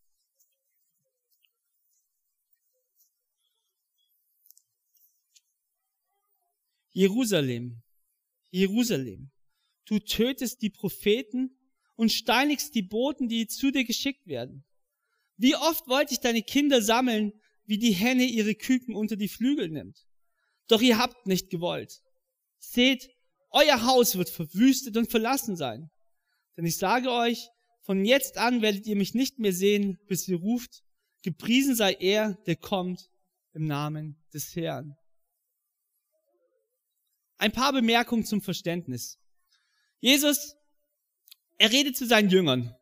Jerusalem, 6.91 7.81
Jerusalem, 8.51 9.31
du 9.85 9.99
tötest 9.99 10.61
die 10.61 10.69
Propheten 10.69 11.57
und 11.95 12.11
steinigst 12.11 12.73
die 12.73 12.83
Boten, 12.83 13.27
die 13.27 13.47
zu 13.47 13.71
dir 13.71 13.83
geschickt 13.83 14.27
werden. 14.27 14.63
Wie 15.35 15.55
oft 15.55 15.87
wollte 15.87 16.13
ich 16.13 16.21
deine 16.21 16.41
Kinder 16.41 16.81
sammeln, 16.81 17.33
wie 17.65 17.77
die 17.77 17.91
Henne 17.91 18.23
ihre 18.23 18.55
Küken 18.55 18.95
unter 18.95 19.15
die 19.15 19.27
Flügel 19.27 19.69
nimmt. 19.69 20.05
Doch 20.67 20.81
ihr 20.81 20.97
habt 20.97 21.27
nicht 21.27 21.49
gewollt. 21.49 22.01
Seht, 22.59 23.09
euer 23.49 23.83
Haus 23.83 24.17
wird 24.17 24.29
verwüstet 24.29 24.97
und 24.97 25.09
verlassen 25.09 25.55
sein. 25.55 25.89
Denn 26.57 26.65
ich 26.65 26.77
sage 26.77 27.11
euch, 27.11 27.49
von 27.81 28.03
jetzt 28.05 28.37
an 28.37 28.61
werdet 28.61 28.87
ihr 28.87 28.95
mich 28.95 29.13
nicht 29.13 29.39
mehr 29.39 29.53
sehen, 29.53 29.99
bis 30.07 30.27
ihr 30.27 30.37
ruft, 30.37 30.83
gepriesen 31.23 31.75
sei 31.75 31.93
er, 31.93 32.33
der 32.45 32.55
kommt 32.55 33.09
im 33.53 33.65
Namen 33.67 34.15
des 34.33 34.55
Herrn. 34.55 34.95
Ein 37.37 37.51
paar 37.51 37.73
Bemerkungen 37.73 38.25
zum 38.25 38.41
Verständnis. 38.41 39.19
Jesus, 39.99 40.55
er 41.57 41.71
redet 41.71 41.97
zu 41.97 42.05
seinen 42.05 42.29
Jüngern. 42.29 42.75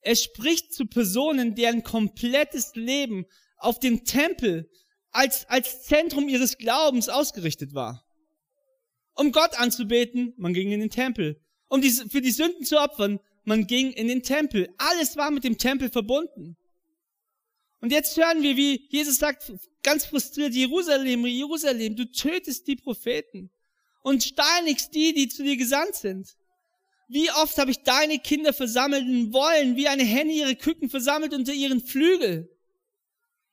Er 0.00 0.16
spricht 0.16 0.72
zu 0.72 0.86
Personen, 0.86 1.54
deren 1.54 1.82
komplettes 1.82 2.74
Leben 2.74 3.26
auf 3.56 3.78
dem 3.78 4.04
Tempel 4.04 4.68
als, 5.10 5.48
als 5.48 5.82
Zentrum 5.82 6.28
ihres 6.28 6.58
Glaubens 6.58 7.08
ausgerichtet 7.08 7.74
war. 7.74 8.04
Um 9.14 9.30
Gott 9.30 9.58
anzubeten, 9.58 10.34
man 10.36 10.54
ging 10.54 10.72
in 10.72 10.80
den 10.80 10.90
Tempel. 10.90 11.40
Um 11.72 11.80
die, 11.80 11.90
für 11.90 12.20
die 12.20 12.32
Sünden 12.32 12.66
zu 12.66 12.78
opfern, 12.78 13.18
man 13.44 13.66
ging 13.66 13.92
in 13.92 14.06
den 14.06 14.22
Tempel. 14.22 14.68
Alles 14.76 15.16
war 15.16 15.30
mit 15.30 15.42
dem 15.42 15.56
Tempel 15.56 15.88
verbunden. 15.88 16.58
Und 17.80 17.92
jetzt 17.92 18.14
hören 18.18 18.42
wir, 18.42 18.58
wie 18.58 18.86
Jesus 18.90 19.16
sagt, 19.16 19.50
ganz 19.82 20.04
frustriert, 20.04 20.52
Jerusalem, 20.52 21.24
Jerusalem, 21.24 21.96
du 21.96 22.04
tötest 22.12 22.66
die 22.66 22.76
Propheten 22.76 23.50
und 24.02 24.22
steinigst 24.22 24.94
die, 24.94 25.14
die 25.14 25.28
zu 25.28 25.44
dir 25.44 25.56
gesandt 25.56 25.94
sind. 25.94 26.36
Wie 27.08 27.30
oft 27.30 27.56
habe 27.56 27.70
ich 27.70 27.78
deine 27.78 28.18
Kinder 28.18 28.52
versammelt 28.52 29.04
und 29.06 29.32
wollen, 29.32 29.74
wie 29.74 29.88
eine 29.88 30.04
Henne 30.04 30.32
ihre 30.34 30.56
Küken 30.56 30.90
versammelt 30.90 31.32
unter 31.32 31.54
ihren 31.54 31.80
Flügel. 31.80 32.54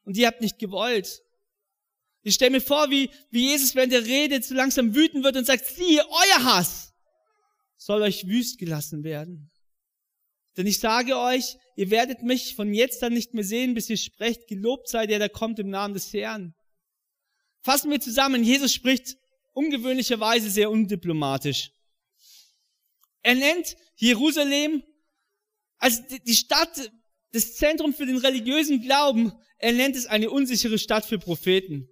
Und 0.04 0.18
ihr 0.18 0.28
habt 0.28 0.42
nicht 0.42 0.60
gewollt. 0.60 1.24
Ich 2.24 2.34
stelle 2.34 2.52
mir 2.52 2.62
vor, 2.62 2.90
wie, 2.90 3.12
wie 3.32 3.48
Jesus 3.52 3.76
während 3.76 3.94
der 3.94 4.04
Rede 4.04 4.42
zu 4.42 4.56
langsam 4.56 4.94
wütend 4.94 5.24
wird 5.24 5.38
und 5.38 5.46
sagt, 5.46 5.66
siehe, 5.68 6.06
euer 6.06 6.44
Hass 6.44 6.89
soll 7.80 8.02
euch 8.02 8.28
wüst 8.28 8.60
gelassen 8.60 9.04
werden. 9.04 9.50
Denn 10.58 10.68
ich 10.68 10.80
sage 10.80 11.18
euch, 11.18 11.58
ihr 11.76 11.90
werdet 11.90 12.22
mich 12.22 12.56
von 12.56 12.74
jetzt 12.74 13.02
an 13.04 13.14
nicht 13.14 13.34
mehr 13.34 13.46
sehen, 13.46 13.74
bis 13.74 13.90
ihr 13.90 13.98
sprecht, 13.98 14.48
gelobt 14.48 14.90
sei 14.90 15.08
der, 15.08 15.18
der 15.18 15.30
kommt 15.30 15.58
im 15.60 15.70
Namen 15.70 15.94
des 15.94 16.12
Herrn. 16.14 16.54
Fassen 17.62 17.90
wir 17.90 18.02
zusammen, 18.02 18.44
Jesus 18.44 18.74
spricht 18.74 19.16
ungewöhnlicherweise 19.54 20.50
sehr 20.50 20.70
undiplomatisch. 20.70 21.72
Er 23.22 23.36
nennt 23.36 23.76
Jerusalem 23.96 24.84
als 25.78 26.06
die 26.08 26.36
Stadt, 26.36 26.92
das 27.32 27.56
Zentrum 27.56 27.94
für 27.94 28.06
den 28.06 28.18
religiösen 28.18 28.82
Glauben. 28.82 29.32
Er 29.58 29.72
nennt 29.72 29.96
es 29.96 30.06
eine 30.06 30.30
unsichere 30.30 30.78
Stadt 30.78 31.06
für 31.06 31.20
Propheten. 31.20 31.88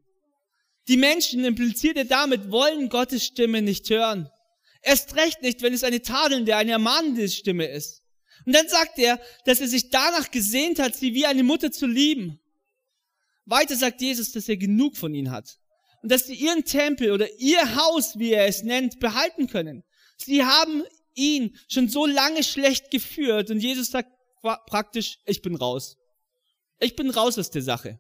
Die 0.90 0.98
Menschen, 0.98 1.46
impliziert 1.46 1.98
er 1.98 2.06
damit, 2.06 2.52
wollen 2.52 2.90
Gottes 2.90 3.26
Stimme 3.26 3.62
nicht 3.62 3.90
hören. 3.90 4.30
Erst 4.82 5.16
recht 5.16 5.42
nicht, 5.42 5.62
wenn 5.62 5.74
es 5.74 5.84
eine 5.84 6.02
tadelnde, 6.02 6.56
eine 6.56 6.72
ermahnende 6.72 7.28
Stimme 7.30 7.66
ist. 7.66 8.04
Und 8.46 8.54
dann 8.54 8.68
sagt 8.68 9.00
er, 9.00 9.20
dass 9.46 9.60
er 9.60 9.68
sich 9.68 9.90
danach 9.90 10.32
gesehnt 10.32 10.80
hat, 10.80 10.96
sie 10.96 11.14
wie 11.14 11.26
eine 11.26 11.44
Mutter 11.44 11.72
zu 11.72 11.88
lieben. 11.88 12.40
Weiter 13.46 13.76
sagt 13.76 14.02
Jesus, 14.02 14.32
dass 14.32 14.50
er 14.50 14.58
genug 14.58 14.98
von 14.98 15.14
ihnen 15.14 15.32
hat 15.32 15.60
und 16.02 16.12
dass 16.12 16.28
sie 16.28 16.36
ihren 16.36 16.64
Tempel 16.66 17.12
oder 17.12 17.28
ihr 17.40 17.76
Haus, 17.76 18.20
wie 18.20 18.32
er 18.32 18.46
es 18.46 18.64
nennt, 18.64 19.00
behalten 19.00 19.48
können. 19.48 19.84
Sie 20.18 20.44
haben 20.44 20.84
ihn 21.16 21.58
schon 21.70 21.90
so 21.90 22.06
lange 22.06 22.44
schlecht 22.44 22.92
geführt 22.92 23.50
und 23.50 23.60
Jesus 23.60 23.90
sagt 23.92 24.12
praktisch, 24.42 25.20
ich 25.26 25.42
bin 25.42 25.56
raus. 25.56 25.98
Ich 26.80 26.96
bin 26.96 27.10
raus 27.10 27.40
aus 27.40 27.50
der 27.50 27.64
Sache. 27.64 28.00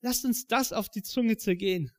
Lasst 0.00 0.24
uns 0.24 0.46
das 0.46 0.72
auf 0.72 0.88
die 0.88 1.02
Zunge 1.02 1.36
zergehen. 1.36 1.90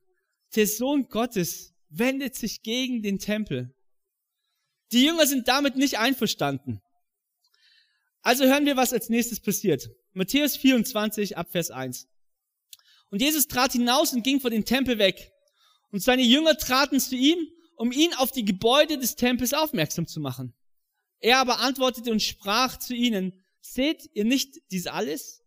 Der 0.56 0.66
Sohn 0.66 1.08
Gottes 1.08 1.74
wendet 1.90 2.36
sich 2.36 2.64
gegen 2.64 3.02
den 3.02 3.20
Tempel. 3.20 3.74
Die 4.92 5.04
Jünger 5.04 5.28
sind 5.28 5.48
damit 5.48 5.76
nicht 5.76 6.00
einverstanden. 6.00 6.82
Also 8.22 8.46
hören 8.46 8.66
wir, 8.66 8.78
was 8.78 8.94
als 8.94 9.10
nächstes 9.10 9.40
passiert. 9.40 9.90
Matthäus 10.14 10.58
24 10.58 11.38
Abvers 11.38 11.72
1. 11.72 12.08
Und 13.10 13.22
Jesus 13.22 13.48
trat 13.48 13.74
hinaus 13.74 14.14
und 14.14 14.24
ging 14.24 14.42
vor 14.42 14.50
den 14.50 14.66
Tempel 14.66 14.98
weg. 14.98 15.32
Und 15.92 16.04
seine 16.04 16.24
Jünger 16.24 16.58
traten 16.58 17.00
zu 17.00 17.16
ihm, 17.16 17.38
um 17.76 17.92
ihn 17.92 18.14
auf 18.16 18.32
die 18.32 18.44
Gebäude 18.44 18.98
des 18.98 19.16
Tempels 19.16 19.54
aufmerksam 19.54 20.08
zu 20.08 20.20
machen. 20.20 20.54
Er 21.20 21.40
aber 21.40 21.60
antwortete 21.60 22.12
und 22.12 22.22
sprach 22.22 22.78
zu 22.78 22.94
ihnen, 22.94 23.34
seht 23.62 24.10
ihr 24.14 24.26
nicht 24.26 24.60
dies 24.72 24.88
alles? 24.88 25.44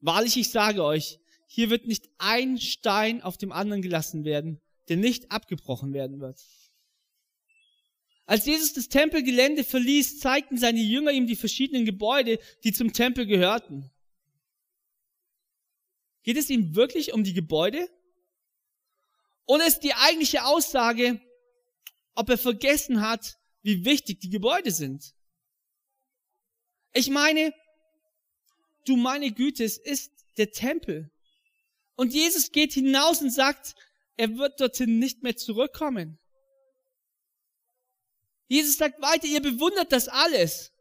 Wahrlich, 0.00 0.36
ich 0.36 0.50
sage 0.50 0.82
euch, 0.84 1.18
hier 1.46 1.70
wird 1.70 1.86
nicht 1.86 2.08
ein 2.18 2.58
Stein 2.58 3.22
auf 3.22 3.36
dem 3.36 3.52
anderen 3.52 3.82
gelassen 3.82 4.24
werden, 4.24 4.60
der 4.88 4.96
nicht 4.96 5.30
abgebrochen 5.30 5.92
werden 5.92 6.20
wird. 6.20 6.40
Als 8.26 8.46
Jesus 8.46 8.72
das 8.72 8.88
Tempelgelände 8.88 9.64
verließ, 9.64 10.18
zeigten 10.18 10.56
seine 10.56 10.80
Jünger 10.80 11.12
ihm 11.12 11.26
die 11.26 11.36
verschiedenen 11.36 11.84
Gebäude, 11.84 12.38
die 12.64 12.72
zum 12.72 12.92
Tempel 12.92 13.26
gehörten. 13.26 13.90
Geht 16.22 16.38
es 16.38 16.48
ihm 16.48 16.74
wirklich 16.74 17.12
um 17.12 17.22
die 17.22 17.34
Gebäude? 17.34 17.86
Oder 19.46 19.66
ist 19.66 19.80
die 19.80 19.92
eigentliche 19.92 20.44
Aussage, 20.44 21.20
ob 22.14 22.30
er 22.30 22.38
vergessen 22.38 23.02
hat, 23.02 23.38
wie 23.62 23.84
wichtig 23.84 24.20
die 24.20 24.30
Gebäude 24.30 24.70
sind? 24.70 25.14
Ich 26.94 27.10
meine, 27.10 27.52
du 28.86 28.96
meine 28.96 29.32
Güte, 29.32 29.64
es 29.64 29.76
ist 29.76 30.12
der 30.38 30.50
Tempel. 30.50 31.10
Und 31.96 32.14
Jesus 32.14 32.52
geht 32.52 32.72
hinaus 32.72 33.20
und 33.20 33.30
sagt, 33.30 33.74
er 34.16 34.36
wird 34.36 34.60
dorthin 34.60 34.98
nicht 34.98 35.22
mehr 35.22 35.36
zurückkommen. 35.36 36.18
Jesus 38.46 38.76
sagt 38.76 39.00
weiter, 39.00 39.26
ihr 39.26 39.42
bewundert 39.42 39.90
das 39.90 40.08
alles. 40.08 40.72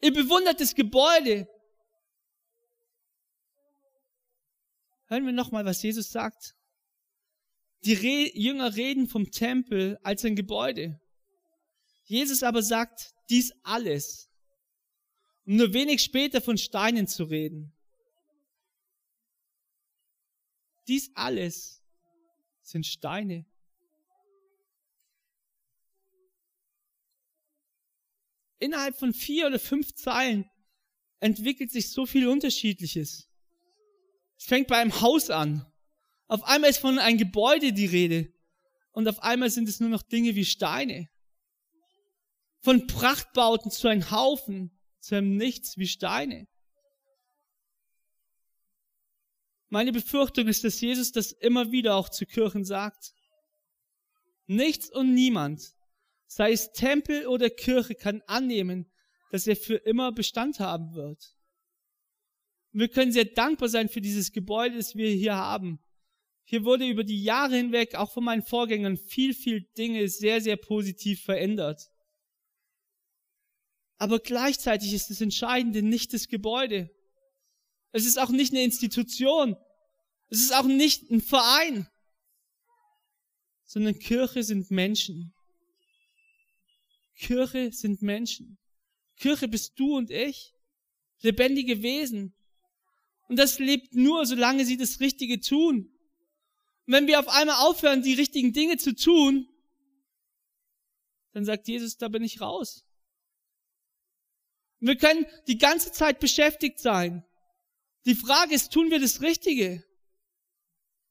Ihr 0.00 0.12
bewundert 0.12 0.60
das 0.60 0.74
Gebäude. 0.74 1.48
Hören 5.06 5.24
wir 5.24 5.32
nochmal, 5.32 5.64
was 5.64 5.82
Jesus 5.82 6.10
sagt. 6.10 6.54
Die 7.84 7.94
Re 7.94 8.30
Jünger 8.34 8.74
reden 8.76 9.08
vom 9.08 9.30
Tempel 9.30 9.98
als 10.02 10.24
ein 10.24 10.36
Gebäude. 10.36 11.00
Jesus 12.04 12.42
aber 12.42 12.62
sagt 12.62 13.14
dies 13.30 13.52
alles, 13.62 14.28
um 15.46 15.56
nur 15.56 15.72
wenig 15.72 16.02
später 16.02 16.40
von 16.40 16.58
Steinen 16.58 17.06
zu 17.06 17.24
reden. 17.24 17.72
Dies 20.86 21.10
alles 21.14 21.83
sind 22.64 22.86
Steine. 22.86 23.46
Innerhalb 28.58 28.98
von 28.98 29.12
vier 29.12 29.46
oder 29.46 29.58
fünf 29.58 29.94
Zeilen 29.94 30.50
entwickelt 31.20 31.70
sich 31.70 31.90
so 31.90 32.06
viel 32.06 32.26
Unterschiedliches. 32.26 33.28
Es 34.38 34.44
fängt 34.46 34.68
bei 34.68 34.78
einem 34.78 35.00
Haus 35.00 35.30
an. 35.30 35.70
Auf 36.26 36.42
einmal 36.44 36.70
ist 36.70 36.78
von 36.78 36.98
einem 36.98 37.18
Gebäude 37.18 37.72
die 37.72 37.86
Rede. 37.86 38.32
Und 38.92 39.06
auf 39.08 39.22
einmal 39.22 39.50
sind 39.50 39.68
es 39.68 39.80
nur 39.80 39.90
noch 39.90 40.02
Dinge 40.02 40.34
wie 40.34 40.44
Steine. 40.44 41.08
Von 42.62 42.86
Prachtbauten 42.86 43.70
zu 43.70 43.88
einem 43.88 44.10
Haufen, 44.10 44.70
zu 45.00 45.16
einem 45.16 45.36
Nichts 45.36 45.76
wie 45.76 45.86
Steine. 45.86 46.46
Meine 49.74 49.90
Befürchtung 49.90 50.46
ist, 50.46 50.62
dass 50.62 50.80
Jesus 50.80 51.10
das 51.10 51.32
immer 51.32 51.72
wieder 51.72 51.96
auch 51.96 52.08
zu 52.08 52.26
Kirchen 52.26 52.64
sagt. 52.64 53.12
Nichts 54.46 54.88
und 54.88 55.12
niemand, 55.12 55.74
sei 56.28 56.52
es 56.52 56.70
Tempel 56.70 57.26
oder 57.26 57.50
Kirche, 57.50 57.96
kann 57.96 58.22
annehmen, 58.28 58.88
dass 59.32 59.48
er 59.48 59.56
für 59.56 59.74
immer 59.74 60.12
Bestand 60.12 60.60
haben 60.60 60.94
wird. 60.94 61.36
Wir 62.70 62.86
können 62.86 63.10
sehr 63.10 63.24
dankbar 63.24 63.68
sein 63.68 63.88
für 63.88 64.00
dieses 64.00 64.30
Gebäude, 64.30 64.76
das 64.76 64.94
wir 64.94 65.10
hier 65.10 65.34
haben. 65.34 65.80
Hier 66.44 66.64
wurde 66.64 66.86
über 66.86 67.02
die 67.02 67.24
Jahre 67.24 67.56
hinweg, 67.56 67.96
auch 67.96 68.12
von 68.12 68.22
meinen 68.22 68.42
Vorgängern, 68.42 68.96
viel, 68.96 69.34
viel 69.34 69.62
Dinge 69.76 70.08
sehr, 70.08 70.40
sehr 70.40 70.56
positiv 70.56 71.24
verändert. 71.24 71.90
Aber 73.96 74.20
gleichzeitig 74.20 74.94
ist 74.94 75.10
das 75.10 75.20
Entscheidende 75.20 75.82
nicht 75.82 76.12
das 76.14 76.28
Gebäude. 76.28 76.94
Es 77.94 78.06
ist 78.06 78.18
auch 78.18 78.30
nicht 78.30 78.52
eine 78.52 78.64
Institution. 78.64 79.56
Es 80.28 80.40
ist 80.40 80.52
auch 80.52 80.64
nicht 80.64 81.12
ein 81.12 81.20
Verein. 81.20 81.86
Sondern 83.66 84.00
Kirche 84.00 84.42
sind 84.42 84.72
Menschen. 84.72 85.32
Kirche 87.14 87.70
sind 87.70 88.02
Menschen. 88.02 88.58
Kirche 89.14 89.46
bist 89.46 89.78
du 89.78 89.96
und 89.96 90.10
ich. 90.10 90.56
Lebendige 91.20 91.82
Wesen. 91.82 92.34
Und 93.28 93.38
das 93.38 93.60
lebt 93.60 93.94
nur, 93.94 94.26
solange 94.26 94.64
sie 94.64 94.76
das 94.76 94.98
Richtige 94.98 95.38
tun. 95.38 95.88
Und 96.86 96.92
wenn 96.92 97.06
wir 97.06 97.20
auf 97.20 97.28
einmal 97.28 97.64
aufhören, 97.64 98.02
die 98.02 98.14
richtigen 98.14 98.52
Dinge 98.52 98.76
zu 98.76 98.96
tun, 98.96 99.48
dann 101.30 101.44
sagt 101.44 101.68
Jesus, 101.68 101.96
da 101.96 102.08
bin 102.08 102.24
ich 102.24 102.40
raus. 102.40 102.84
Und 104.80 104.88
wir 104.88 104.96
können 104.96 105.26
die 105.46 105.58
ganze 105.58 105.92
Zeit 105.92 106.18
beschäftigt 106.18 106.80
sein. 106.80 107.24
Die 108.06 108.14
Frage 108.14 108.54
ist, 108.54 108.72
tun 108.72 108.90
wir 108.90 109.00
das 109.00 109.22
Richtige? 109.22 109.82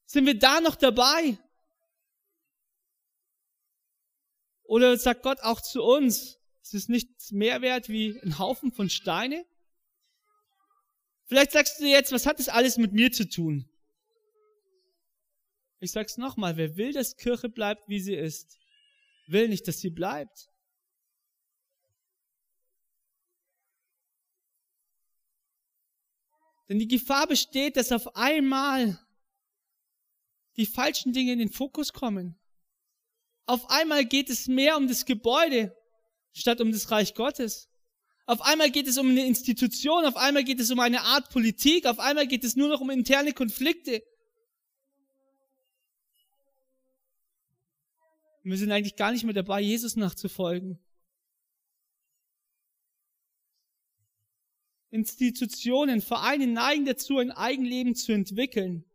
Sind 0.05 0.25
wir 0.25 0.37
da 0.37 0.61
noch 0.61 0.75
dabei? 0.75 1.37
Oder 4.63 4.97
sagt 4.97 5.23
Gott 5.23 5.39
auch 5.41 5.61
zu 5.61 5.81
uns, 5.81 6.39
es 6.61 6.73
ist 6.73 6.89
nichts 6.89 7.31
mehr 7.31 7.61
wert 7.61 7.89
wie 7.89 8.19
ein 8.21 8.37
Haufen 8.39 8.71
von 8.71 8.89
Steine? 8.89 9.45
Vielleicht 11.25 11.51
sagst 11.51 11.79
du 11.79 11.85
jetzt, 11.85 12.11
was 12.11 12.25
hat 12.25 12.39
das 12.39 12.49
alles 12.49 12.77
mit 12.77 12.93
mir 12.93 13.11
zu 13.11 13.27
tun? 13.27 13.69
Ich 15.79 15.91
sag's 15.91 16.17
nochmal, 16.17 16.57
wer 16.57 16.77
will, 16.77 16.93
dass 16.93 17.17
Kirche 17.17 17.49
bleibt, 17.49 17.89
wie 17.89 17.99
sie 17.99 18.15
ist, 18.15 18.57
will 19.27 19.49
nicht, 19.49 19.67
dass 19.67 19.79
sie 19.79 19.89
bleibt. 19.89 20.52
Denn 26.69 26.79
die 26.79 26.87
Gefahr 26.87 27.27
besteht, 27.27 27.77
dass 27.77 27.91
auf 27.91 28.15
einmal 28.15 28.99
die 30.55 30.65
falschen 30.65 31.13
Dinge 31.13 31.33
in 31.33 31.39
den 31.39 31.51
Fokus 31.51 31.93
kommen. 31.93 32.39
Auf 33.45 33.69
einmal 33.69 34.05
geht 34.05 34.29
es 34.29 34.47
mehr 34.47 34.77
um 34.77 34.87
das 34.87 35.05
Gebäude 35.05 35.75
statt 36.33 36.61
um 36.61 36.71
das 36.71 36.89
Reich 36.91 37.13
Gottes. 37.13 37.69
Auf 38.25 38.41
einmal 38.41 38.71
geht 38.71 38.87
es 38.87 38.97
um 38.97 39.09
eine 39.09 39.25
Institution, 39.25 40.05
auf 40.05 40.15
einmal 40.15 40.43
geht 40.43 40.59
es 40.59 40.71
um 40.71 40.79
eine 40.79 41.01
Art 41.01 41.29
Politik, 41.29 41.85
auf 41.85 41.99
einmal 41.99 42.25
geht 42.25 42.43
es 42.43 42.55
nur 42.55 42.69
noch 42.69 42.79
um 42.79 42.89
interne 42.89 43.33
Konflikte. 43.33 44.01
Wir 48.43 48.57
sind 48.57 48.71
eigentlich 48.71 48.95
gar 48.95 49.11
nicht 49.11 49.23
mehr 49.23 49.33
dabei, 49.33 49.61
Jesus 49.61 49.95
nachzufolgen. 49.95 50.79
Institutionen, 54.93 56.01
Vereine 56.01 56.45
neigen 56.45 56.85
dazu, 56.85 57.17
ein 57.17 57.31
Eigenleben 57.31 57.95
zu 57.95 58.11
entwickeln. 58.11 58.85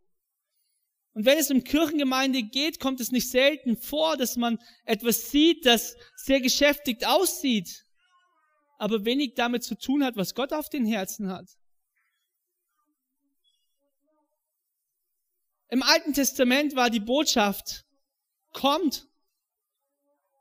Und 1.11 1.25
wenn 1.25 1.37
es 1.37 1.51
um 1.51 1.65
Kirchengemeinde 1.65 2.41
geht, 2.41 2.79
kommt 2.79 3.01
es 3.01 3.11
nicht 3.11 3.29
selten 3.29 3.75
vor, 3.75 4.15
dass 4.15 4.37
man 4.37 4.59
etwas 4.85 5.29
sieht, 5.29 5.65
das 5.65 5.97
sehr 6.15 6.39
geschäftigt 6.39 7.05
aussieht, 7.05 7.85
aber 8.77 9.03
wenig 9.03 9.33
damit 9.35 9.65
zu 9.65 9.75
tun 9.75 10.05
hat, 10.05 10.15
was 10.15 10.35
Gott 10.35 10.53
auf 10.53 10.69
den 10.69 10.85
Herzen 10.85 11.29
hat. 11.29 11.49
Im 15.67 15.83
Alten 15.83 16.13
Testament 16.13 16.77
war 16.77 16.89
die 16.89 17.01
Botschaft, 17.01 17.85
kommt. 18.53 19.05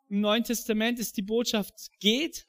Im 0.09 0.21
Neuen 0.21 0.45
Testament 0.45 1.01
ist 1.01 1.17
die 1.17 1.23
Botschaft, 1.23 1.91
geht. 1.99 2.47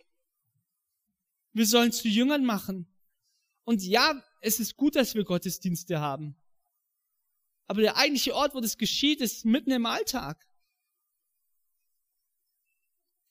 Wir 1.54 1.65
sollen 1.65 1.91
zu 1.91 2.08
Jüngern 2.08 2.45
machen. 2.45 2.88
Und 3.69 3.84
ja, 3.84 4.19
es 4.41 4.60
ist 4.60 4.77
gut, 4.77 4.95
dass 4.95 5.13
wir 5.13 5.23
Gottesdienste 5.23 5.99
haben. 5.99 6.36
Aber 7.67 7.82
der 7.82 7.97
eigentliche 7.97 8.34
Ort, 8.34 8.55
wo 8.55 8.62
das 8.62 8.79
geschieht, 8.79 9.21
ist 9.21 9.45
mitten 9.45 9.69
im 9.69 9.86
Alltag. 9.86 10.43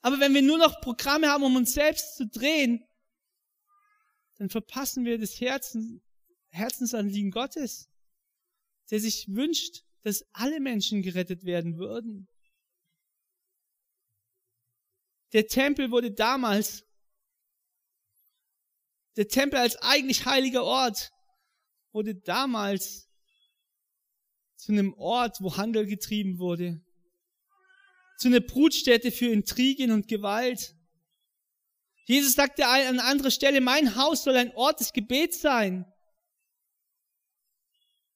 Aber 0.00 0.20
wenn 0.20 0.34
wir 0.34 0.42
nur 0.42 0.58
noch 0.58 0.80
Programme 0.80 1.26
haben, 1.26 1.42
um 1.42 1.56
uns 1.56 1.72
selbst 1.72 2.16
zu 2.16 2.28
drehen, 2.28 2.86
dann 4.36 4.48
verpassen 4.48 5.04
wir 5.04 5.18
das 5.18 5.40
Herzen, 5.40 6.04
Herzensanliegen 6.50 7.32
Gottes, 7.32 7.90
der 8.92 9.00
sich 9.00 9.26
wünscht, 9.34 9.82
dass 10.02 10.24
alle 10.34 10.60
Menschen 10.60 11.02
gerettet 11.02 11.42
werden 11.42 11.78
würden. 11.78 12.28
Der 15.32 15.48
Tempel 15.48 15.90
wurde 15.90 16.12
damals, 16.12 16.87
der 19.18 19.26
Tempel 19.26 19.58
als 19.58 19.74
eigentlich 19.82 20.26
heiliger 20.26 20.62
Ort, 20.62 21.12
wurde 21.90 22.14
damals 22.14 23.10
zu 24.54 24.70
einem 24.70 24.94
Ort, 24.94 25.38
wo 25.40 25.56
Handel 25.56 25.86
getrieben 25.86 26.38
wurde, 26.38 26.80
zu 28.18 28.28
einer 28.28 28.38
Brutstätte 28.38 29.10
für 29.10 29.26
Intrigen 29.26 29.90
und 29.90 30.06
Gewalt. 30.06 30.76
Jesus 32.04 32.34
sagte 32.34 32.64
an 32.64 33.00
anderer 33.00 33.32
Stelle, 33.32 33.60
mein 33.60 33.96
Haus 33.96 34.22
soll 34.22 34.36
ein 34.36 34.54
Ort 34.54 34.78
des 34.78 34.92
Gebets 34.92 35.40
sein. 35.40 35.84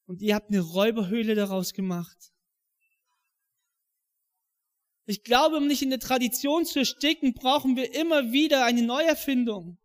Und 0.05 0.21
ihr 0.21 0.35
habt 0.35 0.51
eine 0.51 0.61
Räuberhöhle 0.61 1.35
daraus 1.35 1.73
gemacht. 1.73 2.31
Ich 5.05 5.25
glaube, 5.25 5.57
um 5.57 5.67
nicht 5.67 5.81
in 5.81 5.89
der 5.89 5.99
Tradition 5.99 6.65
zu 6.65 6.79
ersticken, 6.79 7.33
brauchen 7.33 7.75
wir 7.75 7.93
immer 7.93 8.31
wieder 8.31 8.63
eine 8.63 8.83
Neuerfindung. 8.83 9.77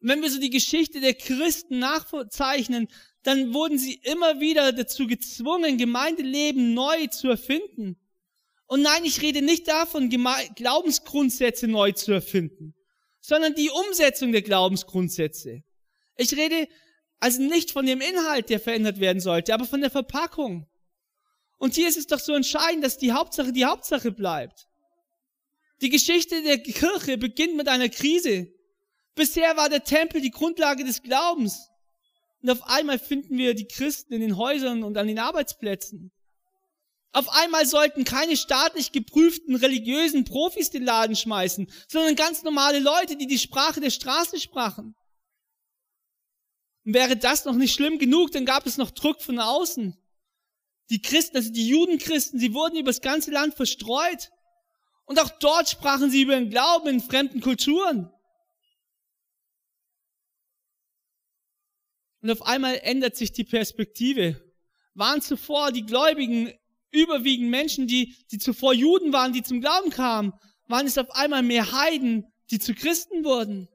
Und 0.00 0.08
wenn 0.08 0.22
wir 0.22 0.30
so 0.30 0.38
die 0.38 0.50
Geschichte 0.50 1.00
der 1.00 1.14
Christen 1.14 1.78
nachzeichnen, 1.78 2.88
dann 3.22 3.54
wurden 3.54 3.78
sie 3.78 4.00
immer 4.02 4.40
wieder 4.40 4.72
dazu 4.72 5.06
gezwungen, 5.06 5.78
Gemeindeleben 5.78 6.74
neu 6.74 7.06
zu 7.08 7.28
erfinden. 7.28 7.96
Und 8.66 8.82
nein, 8.82 9.04
ich 9.04 9.22
rede 9.22 9.42
nicht 9.42 9.68
davon, 9.68 10.10
Glaubensgrundsätze 10.10 11.68
neu 11.68 11.92
zu 11.92 12.12
erfinden, 12.12 12.74
sondern 13.20 13.54
die 13.54 13.70
Umsetzung 13.70 14.32
der 14.32 14.42
Glaubensgrundsätze. 14.42 15.62
Ich 16.16 16.36
rede 16.36 16.68
also 17.18 17.42
nicht 17.42 17.70
von 17.70 17.86
dem 17.86 18.00
Inhalt, 18.00 18.50
der 18.50 18.60
verändert 18.60 19.00
werden 19.00 19.20
sollte, 19.20 19.54
aber 19.54 19.64
von 19.64 19.80
der 19.80 19.90
Verpackung. 19.90 20.66
Und 21.58 21.74
hier 21.74 21.88
ist 21.88 21.96
es 21.96 22.06
doch 22.06 22.18
so 22.18 22.34
entscheidend, 22.34 22.84
dass 22.84 22.98
die 22.98 23.12
Hauptsache 23.12 23.52
die 23.52 23.64
Hauptsache 23.64 24.12
bleibt. 24.12 24.68
Die 25.80 25.90
Geschichte 25.90 26.42
der 26.42 26.58
Kirche 26.58 27.18
beginnt 27.18 27.56
mit 27.56 27.68
einer 27.68 27.88
Krise. 27.88 28.52
Bisher 29.16 29.56
war 29.56 29.68
der 29.68 29.82
Tempel 29.82 30.20
die 30.20 30.30
Grundlage 30.30 30.84
des 30.84 31.02
Glaubens. 31.02 31.70
Und 32.42 32.50
auf 32.50 32.62
einmal 32.68 32.98
finden 32.98 33.36
wir 33.38 33.54
die 33.54 33.66
Christen 33.66 34.12
in 34.12 34.20
den 34.20 34.36
Häusern 34.36 34.84
und 34.84 34.96
an 34.96 35.08
den 35.08 35.18
Arbeitsplätzen. 35.18 36.12
Auf 37.12 37.30
einmal 37.30 37.64
sollten 37.64 38.04
keine 38.04 38.36
staatlich 38.36 38.92
geprüften 38.92 39.56
religiösen 39.56 40.24
Profis 40.24 40.68
den 40.68 40.84
Laden 40.84 41.16
schmeißen, 41.16 41.72
sondern 41.88 42.14
ganz 42.14 42.42
normale 42.42 42.78
Leute, 42.78 43.16
die 43.16 43.26
die 43.26 43.38
Sprache 43.38 43.80
der 43.80 43.90
Straße 43.90 44.38
sprachen. 44.38 44.94
Und 46.84 46.92
wäre 46.92 47.16
das 47.16 47.46
noch 47.46 47.54
nicht 47.54 47.74
schlimm 47.74 47.98
genug, 47.98 48.32
dann 48.32 48.44
gab 48.44 48.66
es 48.66 48.76
noch 48.76 48.90
Druck 48.90 49.22
von 49.22 49.38
außen. 49.38 49.96
Die 50.90 51.00
Christen, 51.00 51.38
also 51.38 51.50
die 51.50 51.66
Judenchristen, 51.66 52.38
sie 52.38 52.52
wurden 52.52 52.76
über 52.76 52.90
das 52.90 53.00
ganze 53.00 53.30
Land 53.30 53.54
verstreut. 53.54 54.30
Und 55.06 55.18
auch 55.18 55.30
dort 55.40 55.70
sprachen 55.70 56.10
sie 56.10 56.20
über 56.20 56.36
den 56.36 56.50
Glauben 56.50 56.86
in 56.88 57.00
fremden 57.00 57.40
Kulturen. 57.40 58.12
Und 62.22 62.30
auf 62.30 62.42
einmal 62.42 62.78
ändert 62.82 63.16
sich 63.16 63.32
die 63.32 63.44
Perspektive. 63.44 64.42
Waren 64.94 65.20
zuvor 65.20 65.72
die 65.72 65.84
Gläubigen 65.84 66.52
überwiegend 66.90 67.50
Menschen, 67.50 67.86
die, 67.86 68.16
die 68.30 68.38
zuvor 68.38 68.72
Juden 68.72 69.12
waren, 69.12 69.32
die 69.32 69.42
zum 69.42 69.60
Glauben 69.60 69.90
kamen, 69.90 70.32
waren 70.66 70.86
es 70.86 70.98
auf 70.98 71.10
einmal 71.10 71.42
mehr 71.42 71.72
Heiden, 71.72 72.32
die 72.50 72.58
zu 72.58 72.74
Christen 72.74 73.24
wurden. 73.24 73.68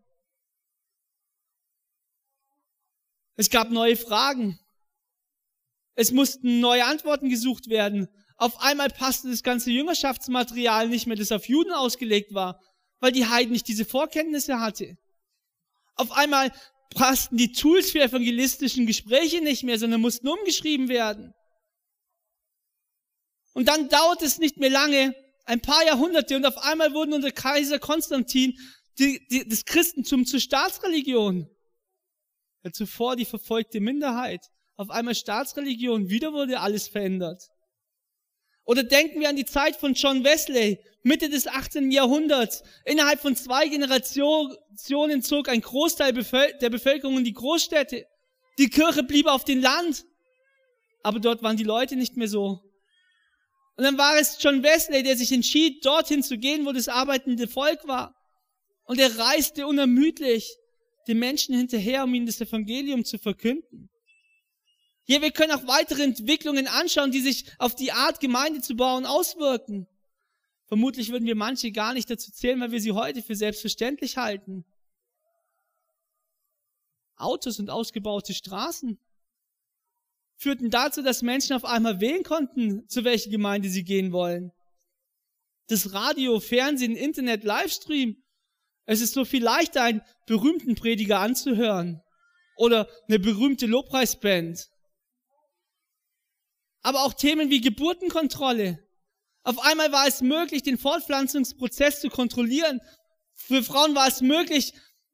Es 3.36 3.50
gab 3.50 3.70
neue 3.70 3.96
Fragen. 3.96 4.60
Es 5.96 6.12
mussten 6.12 6.60
neue 6.60 6.86
Antworten 6.86 7.30
gesucht 7.30 7.70
werden. 7.70 8.08
Auf 8.38 8.60
einmal 8.60 8.90
passte 8.90 9.30
das 9.30 9.44
ganze 9.44 9.72
Jüngerschaftsmaterial 9.72 10.90
nicht 10.90 11.06
mehr, 11.06 11.18
das 11.18 11.32
auf 11.32 11.48
Juden 11.48 11.72
ausgelegt 11.72 12.34
war, 12.34 12.60
weil 13.00 13.12
die 13.12 13.28
Heiden 13.28 13.52
nicht 13.52 13.68
diese 13.68 13.86
Vorkenntnisse 13.86 14.60
hatte. 14.60 14.98
Auf 15.96 16.12
einmal 16.12 16.52
passten 16.96 17.38
die 17.38 17.52
Tools 17.52 17.92
für 17.92 18.02
evangelistischen 18.02 18.86
Gespräche 18.86 19.42
nicht 19.42 19.64
mehr, 19.64 19.80
sondern 19.80 20.02
mussten 20.02 20.28
umgeschrieben 20.28 20.90
werden. 20.90 21.34
Und 23.54 23.68
dann 23.68 23.90
dauert 23.90 24.22
es 24.22 24.38
nicht 24.38 24.58
mehr 24.58 24.70
lange, 24.70 25.16
ein 25.46 25.62
paar 25.62 25.86
Jahrhunderte, 25.86 26.36
und 26.36 26.46
auf 26.46 26.58
einmal 26.58 26.94
wurden 26.94 27.14
unter 27.14 27.32
Kaiser 27.32 27.80
Konstantin 27.80 28.58
die, 29.00 29.26
die, 29.30 29.48
das 29.48 29.66
Christentum 29.66 30.26
zur 30.26 30.40
Staatsreligion. 30.40 31.50
Ja, 32.64 32.72
zuvor 32.72 33.16
die 33.16 33.26
verfolgte 33.26 33.80
Minderheit. 33.80 34.46
Auf 34.76 34.90
einmal 34.90 35.16
Staatsreligion. 35.16 36.10
Wieder 36.10 36.34
wurde 36.34 36.60
alles 36.60 36.88
verändert. 36.88 37.50
Oder 38.64 38.84
denken 38.84 39.20
wir 39.20 39.30
an 39.30 39.36
die 39.36 39.46
Zeit 39.46 39.76
von 39.76 39.94
John 39.94 40.24
Wesley, 40.24 40.80
Mitte 41.04 41.30
des 41.30 41.48
18. 41.48 41.92
Jahrhunderts. 41.92 42.64
Innerhalb 42.86 43.20
von 43.20 43.36
zwei 43.36 43.68
Generationen 43.68 45.22
zog 45.22 45.50
ein 45.50 45.62
Großteil 45.62 46.14
der 46.14 46.70
Bevölkerung 46.70 47.18
in 47.18 47.24
die 47.24 47.34
Großstädte. 47.34 48.06
Die 48.58 48.70
Kirche 48.70 49.04
blieb 49.04 49.28
auf 49.28 49.44
dem 49.44 49.62
Land. 49.62 50.06
Aber 51.04 51.20
dort 51.20 51.42
waren 51.42 51.58
die 51.58 51.64
Leute 51.64 51.96
nicht 51.96 52.18
mehr 52.18 52.28
so. 52.28 52.62
Und 53.78 53.84
dann 53.84 53.98
war 53.98 54.20
es 54.20 54.38
John 54.40 54.62
Wesley, 54.62 55.02
der 55.02 55.18
sich 55.18 55.32
entschied, 55.32 55.84
dorthin 55.84 56.22
zu 56.22 56.38
gehen, 56.38 56.66
wo 56.66 56.72
das 56.72 56.88
arbeitende 56.88 57.48
Volk 57.48 57.88
war. 57.88 58.16
Und 58.84 59.00
er 59.00 59.18
reiste 59.18 59.66
unermüdlich 59.66 60.56
den 61.08 61.18
Menschen 61.18 61.56
hinterher, 61.56 62.04
um 62.04 62.14
ihnen 62.14 62.28
das 62.28 62.40
Evangelium 62.42 63.06
zu 63.06 63.18
verkünden. 63.18 63.90
Hier, 65.06 65.22
wir 65.22 65.32
können 65.32 65.52
auch 65.52 65.66
weitere 65.66 66.04
Entwicklungen 66.04 66.68
anschauen, 66.68 67.12
die 67.12 67.22
sich 67.22 67.46
auf 67.58 67.76
die 67.76 67.92
Art, 67.92 68.20
Gemeinde 68.20 68.62
zu 68.62 68.76
bauen, 68.76 69.06
auswirken. 69.06 69.88
Vermutlich 70.72 71.12
würden 71.12 71.26
wir 71.26 71.36
manche 71.36 71.74
gar 71.74 71.94
nicht 71.94 72.10
dazu 72.10 72.32
zählen, 72.32 72.58
weil 72.62 72.72
wir 72.72 72.80
sie 72.80 72.94
heute 72.94 73.22
für 73.22 73.36
selbstverständlich 73.36 74.16
halten. 74.16 74.64
Autos 77.18 77.60
und 77.60 77.70
ausgebaute 77.70 78.34
Straßen 78.34 78.98
führten 80.38 80.70
dazu, 80.70 81.02
dass 81.02 81.24
Menschen 81.24 81.58
auf 81.58 81.66
einmal 81.66 82.00
wählen 82.00 82.24
konnten, 82.24 82.88
zu 82.88 83.04
welcher 83.04 83.30
Gemeinde 83.30 83.68
sie 83.68 83.84
gehen 83.84 84.14
wollen. 84.14 84.54
Das 85.68 85.92
Radio, 85.92 86.40
Fernsehen, 86.40 86.96
Internet, 86.96 87.44
Livestream. 87.44 88.24
Es 88.86 89.02
ist 89.02 89.14
so 89.14 89.26
viel 89.26 89.44
leichter, 89.44 89.84
einen 89.84 90.02
berühmten 90.26 90.76
Prediger 90.76 91.20
anzuhören 91.20 92.02
oder 92.56 92.88
eine 93.10 93.20
berühmte 93.20 93.66
Lobpreisband. 93.66 94.70
Aber 96.82 97.04
auch 97.04 97.14
Themen 97.14 97.50
wie 97.50 97.60
Geburtenkontrolle. 97.60 98.88
Auf 99.44 99.60
einmal 99.60 99.92
war 99.92 100.08
es 100.08 100.22
möglich, 100.22 100.64
den 100.64 100.78
Fortpflanzungsprozess 100.78 102.02
zu 102.02 102.10
kontrollieren. 102.10 102.80
Für 103.34 103.64
Frauen 103.64 103.96
war 103.96 104.08
es 104.08 104.22
möglich, 104.22 104.74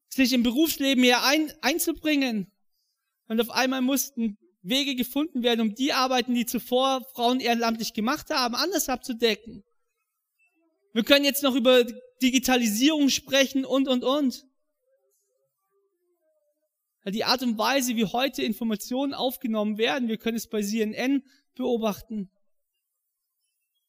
sich 0.10 0.34
im 0.34 0.44
Berufsleben 0.44 1.04
hier 1.04 1.24
ein, 1.24 1.52
einzubringen. 1.62 2.52
Und 3.28 3.40
auf 3.40 3.50
einmal 3.50 3.82
mussten 3.82 4.38
Wege 4.62 4.96
gefunden 4.96 5.44
werden, 5.44 5.62
um 5.62 5.76
die 5.76 5.94
Arbeiten, 5.94 6.34
die 6.34 6.46
zuvor 6.46 7.06
Frauen 7.14 7.40
ehrenamtlich 7.40 7.94
gemacht 7.94 8.30
haben, 8.30 8.56
anders 8.56 8.90
abzudecken. 8.90 9.64
Wir 10.94 11.04
können 11.04 11.26
jetzt 11.26 11.44
noch 11.44 11.56
über 11.56 11.86
Digitalisierung 12.22 13.10
sprechen 13.10 13.66
und, 13.66 13.88
und, 13.88 14.04
und. 14.04 14.46
Die 17.06 17.24
Art 17.24 17.42
und 17.44 17.58
Weise, 17.58 17.96
wie 17.96 18.06
heute 18.06 18.42
Informationen 18.44 19.14
aufgenommen 19.14 19.78
werden, 19.78 20.10
wir 20.10 20.18
können 20.18 20.36
es 20.36 20.48
bei 20.48 20.62
CNN 20.62 21.24
beobachten. 21.56 22.30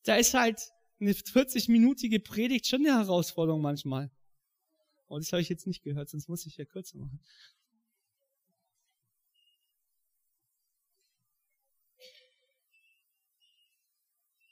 Da 0.09 0.17
ist 0.17 0.33
halt 0.33 0.73
eine 1.01 1.13
40-minütige 1.13 2.19
Predigt 2.19 2.67
schon 2.67 2.81
eine 2.81 2.97
Herausforderung 2.97 3.61
manchmal. 3.61 4.11
Oh, 5.07 5.19
das 5.19 5.33
habe 5.33 5.43
ich 5.43 5.51
jetzt 5.51 5.67
nicht 5.67 5.83
gehört, 5.83 6.09
sonst 6.09 6.31
muss 6.31 6.47
ich 6.47 6.57
ja 6.57 6.65
kürzer 6.65 6.97
machen. 6.97 7.21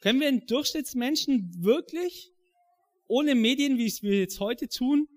Können 0.03 0.21
wir 0.21 0.29
einen 0.29 0.47
Durchschnittsmenschen 0.47 1.64
wirklich 1.64 2.35
ohne 3.07 3.35
Medien, 3.35 3.79
wie 3.79 3.87
es 3.87 4.03
wir 4.03 4.19
jetzt 4.19 4.40
heute 4.40 4.69
tun, 4.69 5.09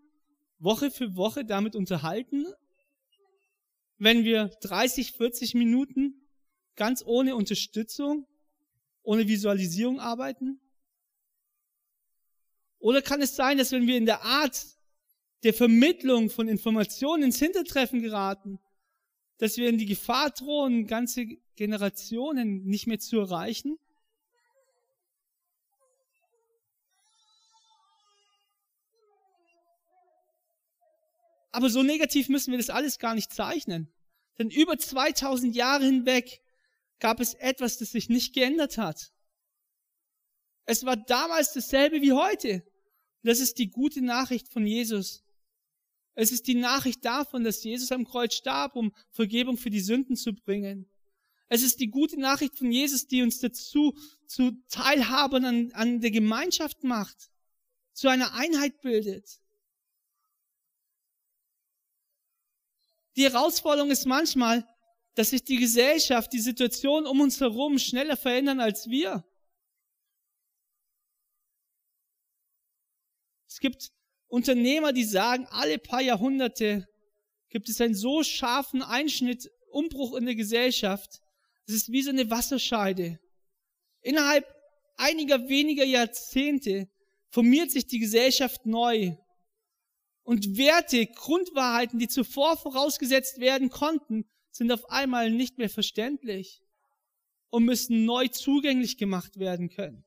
Woche 0.57 0.89
für 0.89 1.17
Woche 1.17 1.43
damit 1.43 1.75
unterhalten, 1.75 2.45
wenn 3.97 4.23
wir 4.23 4.47
30, 4.61 5.11
40 5.11 5.55
Minuten 5.55 6.29
ganz 6.77 7.03
ohne 7.05 7.35
Unterstützung, 7.35 8.25
ohne 9.09 9.27
Visualisierung 9.27 9.99
arbeiten? 9.99 10.59
Oder 12.77 13.01
kann 13.01 13.23
es 13.23 13.35
sein, 13.35 13.57
dass 13.57 13.71
wenn 13.71 13.87
wir 13.87 13.97
in 13.97 14.05
der 14.05 14.21
Art 14.21 14.63
der 15.41 15.55
Vermittlung 15.55 16.29
von 16.29 16.47
Informationen 16.47 17.23
ins 17.23 17.39
Hintertreffen 17.39 18.03
geraten, 18.03 18.59
dass 19.39 19.57
wir 19.57 19.67
in 19.67 19.79
die 19.79 19.87
Gefahr 19.87 20.29
drohen, 20.29 20.85
ganze 20.85 21.25
Generationen 21.55 22.65
nicht 22.65 22.85
mehr 22.85 22.99
zu 22.99 23.17
erreichen? 23.19 23.79
Aber 31.51 31.71
so 31.71 31.81
negativ 31.81 32.29
müssen 32.29 32.51
wir 32.51 32.59
das 32.59 32.69
alles 32.69 32.99
gar 32.99 33.15
nicht 33.15 33.33
zeichnen. 33.33 33.91
Denn 34.37 34.51
über 34.51 34.77
2000 34.77 35.55
Jahre 35.55 35.85
hinweg 35.85 36.43
gab 36.99 37.19
es 37.19 37.33
etwas, 37.35 37.77
das 37.77 37.91
sich 37.91 38.09
nicht 38.09 38.33
geändert 38.33 38.77
hat. 38.77 39.11
Es 40.65 40.85
war 40.85 40.97
damals 40.97 41.53
dasselbe 41.53 42.01
wie 42.01 42.13
heute. 42.13 42.63
Das 43.23 43.39
ist 43.39 43.57
die 43.57 43.69
gute 43.69 44.01
Nachricht 44.01 44.47
von 44.47 44.65
Jesus. 44.65 45.23
Es 46.13 46.31
ist 46.31 46.47
die 46.47 46.55
Nachricht 46.55 47.03
davon, 47.05 47.43
dass 47.43 47.63
Jesus 47.63 47.91
am 47.91 48.05
Kreuz 48.05 48.35
starb, 48.35 48.75
um 48.75 48.93
Vergebung 49.11 49.57
für 49.57 49.69
die 49.69 49.79
Sünden 49.79 50.15
zu 50.15 50.33
bringen. 50.33 50.89
Es 51.47 51.63
ist 51.63 51.79
die 51.79 51.89
gute 51.89 52.19
Nachricht 52.19 52.55
von 52.57 52.71
Jesus, 52.71 53.07
die 53.07 53.23
uns 53.23 53.39
dazu 53.39 53.97
zu 54.27 54.51
Teilhabern 54.69 55.45
an, 55.45 55.71
an 55.71 56.01
der 56.01 56.11
Gemeinschaft 56.11 56.83
macht, 56.83 57.31
zu 57.93 58.07
einer 58.07 58.33
Einheit 58.33 58.81
bildet. 58.81 59.39
Die 63.15 63.23
Herausforderung 63.23 63.89
ist 63.89 64.05
manchmal, 64.05 64.67
dass 65.19 65.31
sich 65.31 65.43
die 65.43 65.57
Gesellschaft, 65.57 66.31
die 66.31 66.39
Situation 66.39 67.05
um 67.05 67.19
uns 67.19 67.41
herum 67.41 67.77
schneller 67.77 68.15
verändern 68.15 68.61
als 68.61 68.87
wir. 68.87 69.25
Es 73.45 73.59
gibt 73.59 73.91
Unternehmer, 74.29 74.93
die 74.93 75.03
sagen, 75.03 75.45
alle 75.49 75.77
paar 75.77 75.99
Jahrhunderte 75.99 76.87
gibt 77.49 77.67
es 77.67 77.81
einen 77.81 77.95
so 77.95 78.23
scharfen 78.23 78.81
Einschnitt, 78.81 79.51
Umbruch 79.71 80.15
in 80.15 80.25
der 80.25 80.35
Gesellschaft. 80.35 81.19
Es 81.67 81.73
ist 81.73 81.91
wie 81.91 82.01
so 82.01 82.11
eine 82.11 82.29
Wasserscheide. 82.29 83.19
Innerhalb 83.99 84.45
einiger 84.95 85.49
weniger 85.49 85.83
Jahrzehnte 85.83 86.87
formiert 87.27 87.71
sich 87.71 87.87
die 87.87 87.99
Gesellschaft 87.99 88.65
neu 88.65 89.17
und 90.23 90.55
Werte, 90.57 91.07
Grundwahrheiten, 91.07 91.99
die 91.99 92.07
zuvor 92.07 92.55
vorausgesetzt 92.55 93.41
werden 93.41 93.69
konnten, 93.69 94.23
sind 94.51 94.71
auf 94.71 94.89
einmal 94.89 95.31
nicht 95.31 95.57
mehr 95.57 95.69
verständlich 95.69 96.61
und 97.49 97.65
müssen 97.65 98.05
neu 98.05 98.27
zugänglich 98.27 98.97
gemacht 98.97 99.39
werden 99.39 99.69
können. 99.69 100.03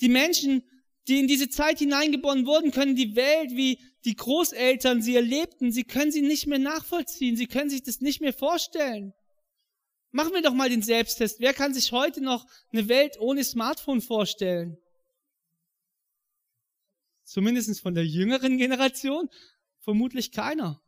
Die 0.00 0.08
Menschen, 0.08 0.62
die 1.08 1.20
in 1.20 1.28
diese 1.28 1.48
Zeit 1.48 1.78
hineingeboren 1.78 2.46
wurden, 2.46 2.70
können 2.70 2.96
die 2.96 3.16
Welt, 3.16 3.52
wie 3.52 3.80
die 4.04 4.16
Großeltern 4.16 5.02
sie 5.02 5.14
erlebten, 5.14 5.72
sie 5.72 5.84
können 5.84 6.12
sie 6.12 6.22
nicht 6.22 6.46
mehr 6.46 6.58
nachvollziehen, 6.58 7.36
sie 7.36 7.46
können 7.46 7.70
sich 7.70 7.82
das 7.82 8.00
nicht 8.00 8.20
mehr 8.20 8.32
vorstellen. 8.32 9.12
Machen 10.10 10.32
wir 10.32 10.42
doch 10.42 10.54
mal 10.54 10.70
den 10.70 10.82
Selbsttest. 10.82 11.40
Wer 11.40 11.52
kann 11.52 11.74
sich 11.74 11.92
heute 11.92 12.22
noch 12.22 12.46
eine 12.72 12.88
Welt 12.88 13.18
ohne 13.20 13.44
Smartphone 13.44 14.00
vorstellen? 14.00 14.78
Zumindest 17.24 17.80
von 17.80 17.94
der 17.94 18.06
jüngeren 18.06 18.56
Generation 18.56 19.28
vermutlich 19.80 20.32
keiner. 20.32 20.80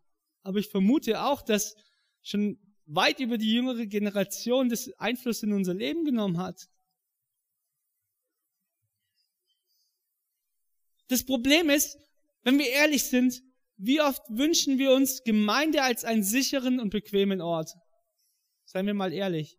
Aber 0.49 0.61
ich 0.61 0.71
vermute 0.71 1.21
auch, 1.21 1.43
dass 1.43 1.77
schon 2.23 2.59
weit 2.87 3.21
über 3.21 3.37
die 3.37 3.53
jüngere 3.53 3.85
Generation 3.85 4.71
das 4.71 4.91
Einfluss 4.99 5.43
in 5.43 5.53
unser 5.53 5.75
Leben 5.75 6.07
genommen 6.07 6.39
hat. 6.39 6.71
Das 11.09 11.27
Problem 11.27 11.69
ist, 11.69 11.99
wenn 12.45 12.59
wir 12.59 12.67
ehrlich 12.67 13.05
sind, 13.05 13.43
wie 13.77 14.01
oft 14.01 14.23
wünschen 14.31 14.79
wir 14.79 14.93
uns 14.93 15.23
Gemeinde 15.23 15.83
als 15.83 16.07
einen 16.07 16.23
sicheren 16.23 16.81
und 16.81 16.89
bequemen 16.89 17.43
Ort? 17.43 17.75
Seien 18.65 18.87
wir 18.87 18.95
mal 18.95 19.13
ehrlich. 19.13 19.59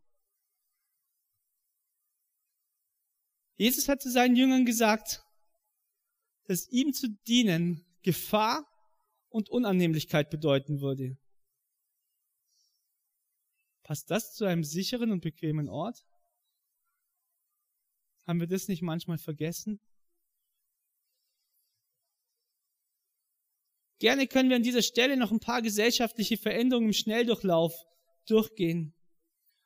Jesus 3.58 3.88
hat 3.88 4.02
zu 4.02 4.10
seinen 4.10 4.36
Jüngern 4.36 4.66
gesagt, 4.66 5.24
dass 6.46 6.68
ihm 6.70 6.94
zu 6.94 7.10
dienen 7.28 7.86
Gefahr 8.02 8.66
und 9.30 9.50
Unannehmlichkeit 9.50 10.30
bedeuten 10.30 10.82
würde. 10.82 11.18
Passt 13.84 14.12
das 14.12 14.34
zu 14.34 14.46
einem 14.46 14.64
sicheren 14.64 15.12
und 15.12 15.22
bequemen 15.22 15.70
Ort? 15.70 16.06
Haben 18.28 18.40
wir 18.40 18.48
das 18.48 18.68
nicht 18.68 18.82
manchmal 18.82 19.18
vergessen? 19.18 19.80
Gerne 24.00 24.28
können 24.28 24.50
wir 24.50 24.56
an 24.56 24.64
dieser 24.64 24.82
Stelle 24.82 25.18
noch 25.18 25.32
ein 25.32 25.40
paar 25.40 25.62
gesellschaftliche 25.62 26.38
Veränderungen 26.38 26.88
im 26.88 26.94
Schnelldurchlauf 26.94 27.74
durchgehen. 28.26 28.94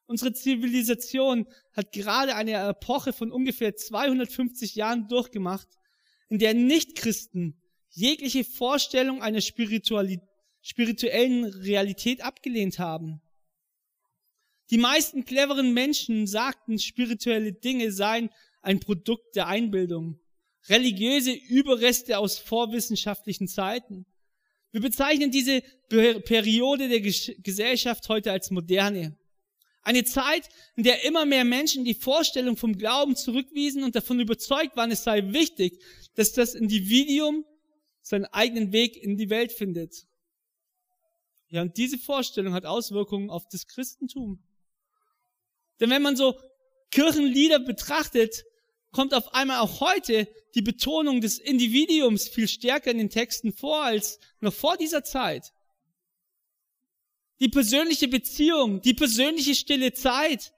Unsere 0.06 0.34
Zivilisation 0.34 1.48
hat 1.72 1.92
gerade 1.92 2.36
eine 2.36 2.54
Epoche 2.70 3.14
von 3.14 3.32
ungefähr 3.32 3.76
250 3.76 4.76
Jahren 4.76 5.08
durchgemacht, 5.08 5.68
in 6.30 6.40
der 6.40 6.54
Nichtchristen 6.54 7.62
jegliche 7.94 8.44
Vorstellung 8.44 9.22
einer 9.22 9.42
spirituellen 9.42 11.46
Realität 11.46 12.24
abgelehnt 12.24 12.80
haben. 12.80 13.22
Die 14.70 14.78
meisten 14.78 15.26
cleveren 15.26 15.74
Menschen 15.74 16.26
sagten, 16.26 16.80
spirituelle 16.80 17.54
Dinge 17.54 17.92
seien 17.92 18.30
ein 18.62 18.80
Produkt 18.80 19.36
der 19.36 19.48
Einbildung, 19.48 20.20
religiöse 20.68 21.32
Überreste 21.32 22.18
aus 22.18 22.40
vorwissenschaftlichen 22.40 23.48
Zeiten. 23.48 24.06
Wir 24.72 24.82
bezeichnen 24.82 25.30
diese 25.30 25.62
Periode 25.90 26.90
der 26.90 27.02
Gesellschaft 27.02 28.10
heute 28.10 28.32
als 28.32 28.50
moderne. 28.50 29.18
Eine 29.84 30.06
Zeit, 30.06 30.48
in 30.76 30.84
der 30.84 31.04
immer 31.04 31.26
mehr 31.26 31.44
Menschen 31.44 31.84
die 31.84 31.94
Vorstellung 31.94 32.56
vom 32.56 32.78
Glauben 32.78 33.18
zurückwiesen 33.18 33.84
und 33.84 33.96
davon 33.96 34.20
überzeugt 34.20 34.78
waren, 34.78 34.92
es 34.92 35.04
sei 35.04 35.34
wichtig, 35.34 35.78
dass 36.16 36.32
das 36.32 36.56
Individuum 36.56 37.46
seinen 38.04 38.26
eigenen 38.26 38.72
Weg 38.72 38.96
in 38.96 39.18
die 39.18 39.32
Welt 39.32 39.52
findet. 39.52 40.06
Ja, 41.48 41.62
und 41.62 41.78
diese 41.78 41.98
Vorstellung 41.98 42.54
hat 42.54 42.66
Auswirkungen 42.66 43.30
auf 43.30 43.48
das 43.48 43.66
Christentum. 43.66 44.44
Denn 45.80 45.90
wenn 45.90 46.02
man 46.02 46.16
so 46.16 46.40
Kirchenlieder 46.92 47.60
betrachtet, 47.60 48.44
kommt 48.92 49.14
auf 49.14 49.34
einmal 49.34 49.60
auch 49.60 49.80
heute 49.80 50.28
die 50.54 50.62
Betonung 50.62 51.22
des 51.22 51.40
Individuums 51.40 52.28
viel 52.28 52.48
stärker 52.48 52.92
in 52.92 53.00
den 53.00 53.10
Texten 53.10 53.52
vor 53.52 53.84
als 53.84 54.20
noch 54.40 54.54
vor 54.54 54.78
dieser 54.78 55.04
Zeit. 55.04 55.54
Die 57.40 57.50
persönliche 57.50 58.08
Beziehung, 58.08 58.82
die 58.82 58.94
persönliche 58.94 59.56
stille 59.56 59.94
Zeit, 59.94 60.54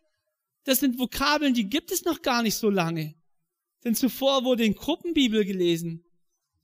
das 0.66 0.80
sind 0.80 1.00
Vokabeln, 1.00 1.54
die 1.54 1.70
gibt 1.70 1.92
es 1.92 2.04
noch 2.04 2.22
gar 2.22 2.42
nicht 2.42 2.56
so 2.56 2.70
lange. 2.70 3.16
Denn 3.84 3.96
zuvor 3.96 4.44
wurde 4.44 4.66
in 4.66 4.76
Gruppenbibel 4.76 5.46
gelesen 5.46 6.06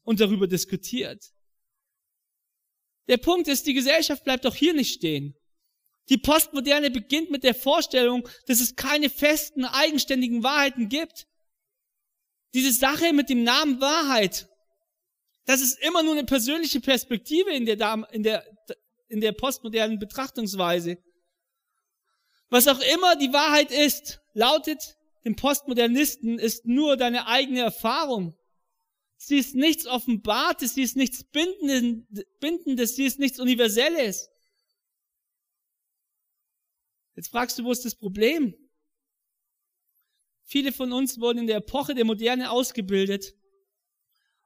und 0.04 0.20
darüber 0.20 0.48
diskutiert. 0.48 1.32
Der 3.08 3.18
Punkt 3.18 3.48
ist, 3.48 3.66
die 3.68 3.74
Gesellschaft 3.74 4.24
bleibt 4.24 4.46
auch 4.46 4.56
hier 4.56 4.74
nicht 4.74 4.94
stehen. 4.94 5.36
Die 6.10 6.18
Postmoderne 6.18 6.92
beginnt 6.92 7.30
mit 7.30 7.44
der 7.44 7.56
Vorstellung, 7.56 8.28
dass 8.48 8.60
es 8.60 8.76
keine 8.76 9.10
festen, 9.10 9.66
eigenständigen 9.66 10.44
Wahrheiten 10.44 10.90
gibt. 10.90 11.28
Diese 12.54 12.72
Sache 12.72 13.14
mit 13.14 13.30
dem 13.30 13.44
Namen 13.44 13.80
Wahrheit, 13.80 14.50
das 15.46 15.62
ist 15.62 15.80
immer 15.80 16.04
nur 16.04 16.14
eine 16.14 16.26
persönliche 16.26 16.82
Perspektive 16.82 17.52
in 17.52 17.66
der, 17.66 18.08
in 18.12 18.24
der, 18.24 18.46
in 19.08 19.22
der 19.22 19.32
postmodernen 19.32 20.00
Betrachtungsweise. 20.00 20.98
Was 22.50 22.68
auch 22.68 22.80
immer 22.94 23.16
die 23.16 23.32
Wahrheit 23.32 23.72
ist, 23.72 24.20
lautet 24.34 24.98
dem 25.24 25.36
Postmodernisten, 25.36 26.40
ist 26.40 26.66
nur 26.66 26.98
deine 26.98 27.28
eigene 27.28 27.62
Erfahrung. 27.62 28.36
Sie 29.24 29.38
ist 29.38 29.54
nichts 29.54 29.86
Offenbartes, 29.86 30.74
sie 30.74 30.82
ist 30.82 30.98
nichts 30.98 31.24
Bindendes, 31.24 32.96
sie 32.96 33.06
ist 33.06 33.20
nichts 33.20 33.40
Universelles. 33.40 34.32
Jetzt 37.16 37.30
fragst 37.30 37.60
du, 37.60 37.64
wo 37.64 37.72
ist 37.72 37.86
das 37.86 37.94
Problem? 37.94 38.56
Viele 40.42 40.72
von 40.72 40.92
uns 40.92 41.20
wurden 41.20 41.38
in 41.38 41.46
der 41.46 41.58
Epoche 41.58 41.94
der 41.94 42.04
Moderne 42.04 42.50
ausgebildet. 42.50 43.36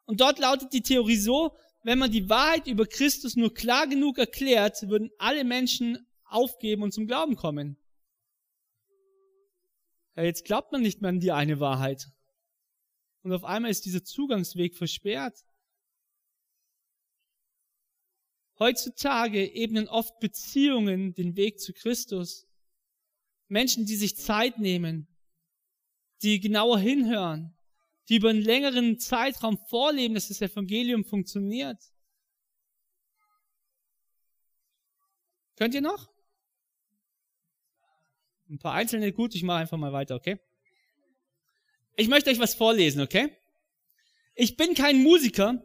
Und 0.04 0.20
dort 0.20 0.40
lautet 0.40 0.74
die 0.74 0.84
Theorie 0.84 1.16
so, 1.16 1.56
wenn 1.84 1.98
man 1.98 2.12
die 2.12 2.28
Wahrheit 2.28 2.68
über 2.68 2.86
Christus 2.86 3.38
nur 3.38 3.54
klar 3.54 3.88
genug 3.88 4.18
erklärt, 4.18 4.90
würden 4.90 5.10
alle 5.18 5.46
Menschen 5.46 6.06
aufgeben 6.26 6.84
und 6.84 6.92
zum 6.92 7.08
Glauben 7.08 7.38
kommen. 7.38 7.78
Ja, 10.18 10.24
jetzt 10.24 10.44
glaubt 10.44 10.74
man 10.74 10.82
nicht 10.82 11.02
mehr 11.02 11.10
an 11.10 11.22
die 11.22 11.32
eine 11.32 11.62
Wahrheit. 11.62 12.12
Und 13.26 13.34
auf 13.34 13.44
einmal 13.44 13.72
ist 13.72 13.86
dieser 13.86 14.04
Zugangsweg 14.04 14.76
versperrt. 14.76 15.44
Heutzutage 18.60 19.52
ebnen 19.52 19.88
oft 19.88 20.20
Beziehungen 20.20 21.16
den 21.16 21.36
Weg 21.36 21.60
zu 21.60 21.74
Christus. 21.74 22.46
Menschen, 23.48 23.88
die 23.88 23.96
sich 23.96 24.16
Zeit 24.16 24.60
nehmen, 24.60 25.08
die 26.22 26.40
genauer 26.40 26.78
hinhören, 26.78 27.58
die 28.10 28.18
über 28.18 28.30
einen 28.30 28.44
längeren 28.44 29.00
Zeitraum 29.00 29.58
vorleben, 29.58 30.14
dass 30.14 30.28
das 30.28 30.42
Evangelium 30.42 31.04
funktioniert. 31.04 31.82
Könnt 35.56 35.74
ihr 35.74 35.82
noch? 35.82 36.14
Ein 38.48 38.60
paar 38.60 38.74
einzelne, 38.74 39.12
gut, 39.12 39.34
ich 39.34 39.42
mache 39.42 39.62
einfach 39.62 39.80
mal 39.80 39.94
weiter, 39.94 40.14
okay? 40.14 40.40
Ich 41.96 42.08
möchte 42.08 42.30
euch 42.30 42.40
was 42.40 42.56
vorlesen, 42.56 43.02
okay? 43.02 43.30
Ich 44.36 44.58
bin 44.58 44.74
kein 44.74 45.02
Musiker, 45.02 45.62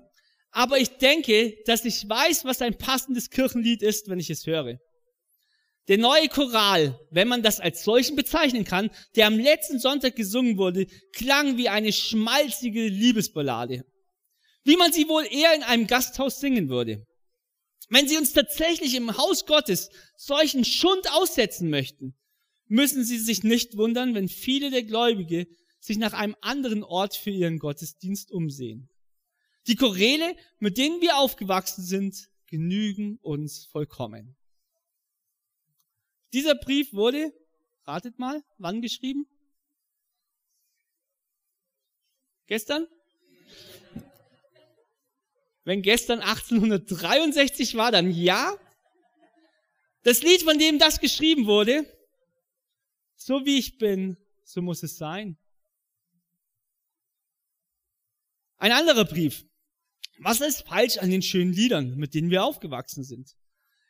aber 0.53 0.79
ich 0.79 0.91
denke, 0.99 1.57
dass 1.67 1.85
ich 1.85 2.09
weiß, 2.09 2.45
was 2.45 2.63
ein 2.63 2.79
passendes 2.79 3.31
Kirchenlied 3.31 3.83
ist, 3.83 4.09
wenn 4.09 4.21
ich 4.21 4.31
es 4.31 4.47
höre. 4.47 4.79
Der 5.89 5.99
neue 5.99 6.29
Choral, 6.29 7.01
wenn 7.11 7.27
man 7.27 7.43
das 7.43 7.59
als 7.59 7.83
solchen 7.83 8.15
bezeichnen 8.15 8.65
kann, 8.65 8.91
der 9.17 9.27
am 9.27 9.39
letzten 9.39 9.81
Sonntag 9.81 10.15
gesungen 10.15 10.57
wurde, 10.57 10.87
klang 11.13 11.57
wie 11.57 11.69
eine 11.69 11.93
schmalzige 11.93 12.87
Liebesballade. 12.87 13.85
Wie 14.63 14.77
man 14.77 14.93
sie 14.93 15.09
wohl 15.09 15.27
eher 15.29 15.55
in 15.55 15.63
einem 15.65 15.87
Gasthaus 15.87 16.39
singen 16.39 16.69
würde. 16.69 17.07
Wenn 17.89 18.07
Sie 18.07 18.17
uns 18.17 18.33
tatsächlich 18.33 18.95
im 18.95 19.17
Haus 19.17 19.47
Gottes 19.47 19.91
solchen 20.17 20.65
Schund 20.65 21.11
aussetzen 21.11 21.71
möchten, 21.71 22.15
müssen 22.69 23.05
Sie 23.05 23.19
sich 23.19 23.43
nicht 23.43 23.77
wundern, 23.77 24.15
wenn 24.15 24.29
viele 24.29 24.71
der 24.71 24.85
Gläubige 24.85 25.49
sich 25.81 25.99
nach 25.99 26.13
einem 26.13 26.37
anderen 26.41 26.85
Ort 26.85 27.17
für 27.17 27.31
ihren 27.31 27.59
Gottesdienst 27.59 28.31
umsehen. 28.31 28.89
Die 29.67 29.77
Choräle, 29.77 30.37
mit 30.59 30.79
denen 30.79 31.01
wir 31.01 31.17
aufgewachsen 31.17 31.83
sind, 31.83 32.29
genügen 32.47 33.19
uns 33.23 33.65
vollkommen. 33.67 34.37
Dieser 36.33 36.55
Brief 36.55 36.93
wurde, 36.93 37.33
ratet 37.85 38.19
mal, 38.19 38.43
wann 38.59 38.83
geschrieben? 38.83 39.27
Gestern? 42.47 42.87
Wenn 45.65 45.83
gestern 45.83 46.21
1863 46.21 47.77
war, 47.77 47.93
dann 47.93 48.11
ja. 48.11 48.57
Das 50.03 50.23
Lied, 50.23 50.43
von 50.43 50.59
dem 50.59 50.79
das 50.79 51.01
geschrieben 51.01 51.47
wurde, 51.47 51.85
so 53.17 53.45
wie 53.45 53.59
ich 53.59 53.79
bin, 53.79 54.17
so 54.43 54.63
muss 54.63 54.83
es 54.83 54.97
sein. 54.97 55.37
Ein 58.61 58.73
anderer 58.73 59.07
Brief. 59.07 59.47
Was 60.19 60.43
ist 60.43 60.69
falsch 60.69 60.99
an 60.99 61.11
den 61.11 61.23
schönen 61.23 61.55
Liedern, 61.55 61.97
mit 61.97 62.13
denen 62.13 62.31
wir 62.31 62.45
aufgewachsen 62.45 63.05
sind? 63.05 63.31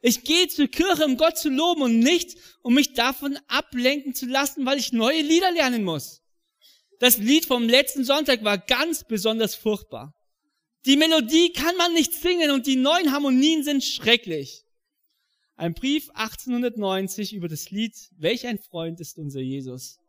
Ich 0.01 0.23
gehe 0.23 0.47
zur 0.47 0.69
Kirche, 0.69 1.05
um 1.05 1.17
Gott 1.17 1.37
zu 1.37 1.51
loben 1.51 1.83
und 1.83 1.99
nicht, 1.99 2.39
um 2.63 2.75
mich 2.75 2.95
davon 2.95 3.37
ablenken 3.49 4.15
zu 4.15 4.27
lassen, 4.27 4.65
weil 4.65 4.79
ich 4.79 4.93
neue 4.93 5.23
Lieder 5.23 5.51
lernen 5.51 5.83
muss. 5.83 6.23
Das 7.01 7.19
Lied 7.19 7.47
vom 7.47 7.69
letzten 7.69 8.05
Sonntag 8.05 8.45
war 8.45 8.59
ganz 8.59 9.03
besonders 9.03 9.57
furchtbar. 9.57 10.15
Die 10.87 10.97
Melodie 10.97 11.53
kann 11.53 11.77
man 11.77 11.93
nicht 11.93 12.13
singen 12.13 12.53
und 12.53 12.69
die 12.69 12.77
neuen 12.77 13.11
Harmonien 13.11 13.65
sind 13.65 13.83
schrecklich. 13.83 14.65
Ein 15.57 15.75
Brief 15.75 16.11
1890 16.11 17.33
über 17.35 17.49
das 17.49 17.71
Lied 17.73 17.97
Welch 18.17 18.47
ein 18.47 18.59
Freund 18.59 19.01
ist 19.01 19.19
unser 19.19 19.41
Jesus. 19.41 20.00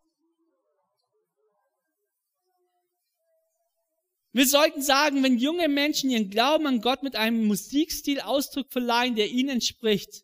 Wir 4.34 4.48
sollten 4.48 4.82
sagen, 4.82 5.24
wenn 5.24 5.38
junge 5.38 5.68
Menschen 5.68 6.10
ihren 6.10 6.30
Glauben 6.30 6.66
an 6.66 6.80
Gott 6.80 7.04
mit 7.04 7.16
einem 7.16 7.46
Musikstil 7.46 8.22
Ausdruck 8.22 8.72
verleihen, 8.72 9.16
der 9.16 9.30
ihnen 9.30 9.50
entspricht, 9.50 10.24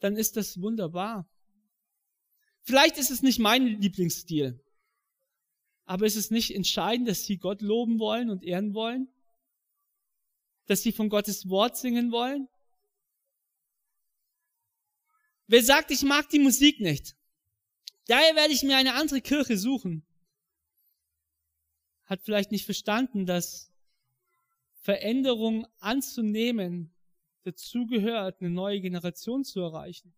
dann 0.00 0.16
ist 0.16 0.36
das 0.36 0.60
wunderbar. 0.60 1.28
Vielleicht 2.62 2.98
ist 2.98 3.10
es 3.10 3.22
nicht 3.22 3.38
mein 3.38 3.80
Lieblingsstil, 3.80 4.60
aber 5.84 6.06
ist 6.06 6.16
es 6.16 6.32
nicht 6.32 6.52
entscheidend, 6.52 7.08
dass 7.08 7.24
sie 7.24 7.38
Gott 7.38 7.62
loben 7.62 8.00
wollen 8.00 8.30
und 8.30 8.42
ehren 8.42 8.74
wollen? 8.74 9.08
Dass 10.66 10.82
sie 10.82 10.90
von 10.90 11.08
Gottes 11.08 11.48
Wort 11.48 11.76
singen 11.76 12.10
wollen? 12.10 12.48
Wer 15.46 15.62
sagt, 15.62 15.92
ich 15.92 16.02
mag 16.02 16.28
die 16.30 16.40
Musik 16.40 16.80
nicht? 16.80 17.14
Daher 18.08 18.34
werde 18.34 18.52
ich 18.52 18.64
mir 18.64 18.76
eine 18.76 18.94
andere 18.94 19.20
Kirche 19.20 19.56
suchen 19.56 20.05
hat 22.06 22.22
vielleicht 22.22 22.52
nicht 22.52 22.64
verstanden, 22.64 23.26
dass 23.26 23.72
Veränderung 24.80 25.66
anzunehmen 25.78 26.92
dazugehört, 27.42 28.40
eine 28.40 28.50
neue 28.50 28.80
Generation 28.80 29.44
zu 29.44 29.60
erreichen. 29.60 30.14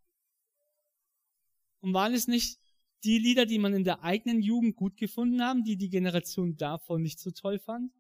Und 1.81 1.95
waren 1.95 2.15
es 2.15 2.27
nicht 2.27 2.59
die 3.05 3.19
Lieder, 3.19 3.47
die 3.47 3.59
man 3.59 3.75
in 3.75 3.85
der 3.85 4.03
eigenen 4.03 4.43
Jugend 4.43 4.77
gut 4.77 4.97
gefunden 4.97 5.43
haben, 5.43 5.65
die 5.65 5.77
die 5.77 5.89
Generation 5.89 6.57
davon 6.57 7.03
nicht 7.03 7.21
so 7.21 7.31
toll 7.31 7.59
fand? 7.59 7.93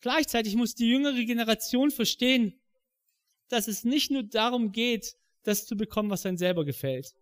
Gleichzeitig 0.00 0.56
muss 0.56 0.74
die 0.74 0.88
jüngere 0.88 1.24
Generation 1.24 1.90
verstehen, 1.90 2.58
dass 3.48 3.68
es 3.68 3.84
nicht 3.84 4.10
nur 4.10 4.22
darum 4.22 4.72
geht, 4.72 5.16
das 5.42 5.66
zu 5.66 5.76
bekommen, 5.76 6.10
was 6.10 6.26
einem 6.26 6.36
selber 6.36 6.64
gefällt. 6.64 7.14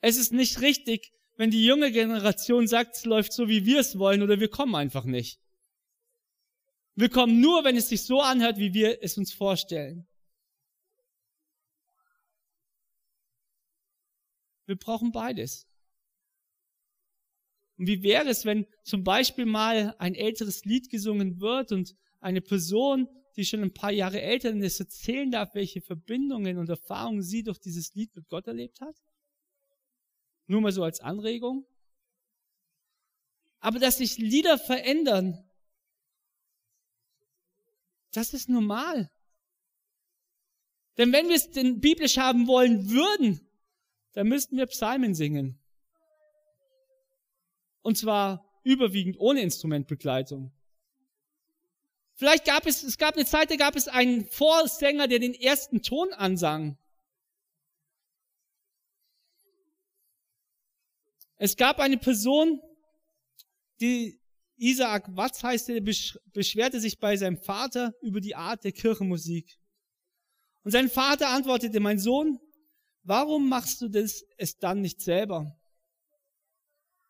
Es 0.00 0.16
ist 0.16 0.32
nicht 0.32 0.60
richtig, 0.60 1.12
wenn 1.36 1.50
die 1.50 1.64
junge 1.64 1.90
Generation 1.90 2.66
sagt, 2.66 2.96
es 2.96 3.04
läuft 3.04 3.32
so, 3.32 3.48
wie 3.48 3.66
wir 3.66 3.80
es 3.80 3.98
wollen, 3.98 4.22
oder 4.22 4.40
wir 4.40 4.48
kommen 4.48 4.74
einfach 4.74 5.04
nicht. 5.04 5.40
Wir 6.94 7.08
kommen 7.08 7.40
nur, 7.40 7.64
wenn 7.64 7.76
es 7.76 7.88
sich 7.88 8.04
so 8.04 8.20
anhört, 8.20 8.58
wie 8.58 8.72
wir 8.72 9.02
es 9.02 9.18
uns 9.18 9.32
vorstellen. 9.32 10.06
Wir 14.66 14.76
brauchen 14.76 15.12
beides. 15.12 15.66
Und 17.76 17.88
wie 17.88 18.02
wäre 18.02 18.28
es, 18.28 18.44
wenn 18.44 18.66
zum 18.84 19.02
Beispiel 19.02 19.46
mal 19.46 19.96
ein 19.98 20.14
älteres 20.14 20.64
Lied 20.64 20.88
gesungen 20.88 21.40
wird 21.40 21.72
und 21.72 21.96
eine 22.20 22.40
Person, 22.40 23.08
die 23.36 23.44
schon 23.44 23.62
ein 23.62 23.74
paar 23.74 23.90
Jahre 23.90 24.22
älter 24.22 24.54
ist, 24.54 24.78
erzählen 24.78 25.30
darf, 25.30 25.54
welche 25.54 25.80
Verbindungen 25.80 26.58
und 26.58 26.68
Erfahrungen 26.68 27.22
sie 27.22 27.42
durch 27.42 27.58
dieses 27.58 27.92
Lied 27.94 28.14
mit 28.14 28.28
Gott 28.28 28.46
erlebt 28.46 28.80
hat? 28.80 28.96
Nur 30.46 30.60
mal 30.60 30.72
so 30.72 30.82
als 30.84 31.00
Anregung. 31.00 31.66
Aber 33.60 33.78
dass 33.78 33.98
sich 33.98 34.18
Lieder 34.18 34.58
verändern, 34.58 35.42
das 38.12 38.34
ist 38.34 38.48
normal. 38.48 39.10
Denn 40.98 41.12
wenn 41.12 41.28
wir 41.28 41.36
es 41.36 41.50
denn 41.50 41.80
biblisch 41.80 42.18
haben 42.18 42.46
wollen 42.46 42.90
würden, 42.90 43.40
dann 44.12 44.28
müssten 44.28 44.56
wir 44.56 44.66
Psalmen 44.66 45.14
singen. 45.14 45.58
Und 47.82 47.98
zwar 47.98 48.60
überwiegend 48.62 49.18
ohne 49.18 49.40
Instrumentbegleitung. 49.42 50.52
Vielleicht 52.14 52.44
gab 52.44 52.66
es, 52.66 52.82
es 52.82 52.96
gab 52.96 53.14
eine 53.14 53.26
Zeit, 53.26 53.50
da 53.50 53.56
gab 53.56 53.74
es 53.74 53.88
einen 53.88 54.24
Vorsänger, 54.26 55.08
der 55.08 55.18
den 55.18 55.34
ersten 55.34 55.82
Ton 55.82 56.12
ansang. 56.12 56.78
Es 61.44 61.58
gab 61.58 61.78
eine 61.78 61.98
Person, 61.98 62.58
die 63.78 64.18
Isaac 64.56 65.14
Watz 65.14 65.42
heißt, 65.42 65.68
der 65.68 65.82
beschwerte 65.82 66.80
sich 66.80 66.98
bei 66.98 67.18
seinem 67.18 67.36
Vater 67.36 67.92
über 68.00 68.22
die 68.22 68.34
Art 68.34 68.64
der 68.64 68.72
Kirchenmusik. 68.72 69.58
Und 70.62 70.70
sein 70.70 70.88
Vater 70.88 71.28
antwortete, 71.28 71.80
mein 71.80 71.98
Sohn, 71.98 72.40
warum 73.02 73.46
machst 73.50 73.82
du 73.82 73.90
das 73.90 74.24
es 74.38 74.56
dann 74.56 74.80
nicht 74.80 75.02
selber? 75.02 75.54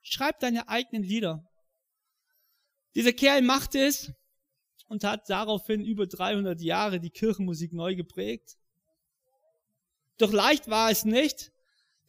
Schreib 0.03 0.41
deine 0.41 0.69
eigenen 0.69 1.05
Lieder. 1.05 1.49
Dieser 2.97 3.13
Kerl 3.13 3.41
machte 3.41 3.87
es 3.87 4.13
und 4.89 5.05
hat 5.05 5.31
daraufhin 5.31 5.85
über 5.85 6.09
300 6.09 6.61
Jahre 6.61 6.99
die 6.99 7.11
Kirchenmusik 7.11 7.73
neu 7.73 7.95
geprägt. 7.95 8.59
Doch 10.19 10.33
leicht 10.33 10.69
war 10.69 10.91
es 10.91 11.05
nicht, 11.05 11.54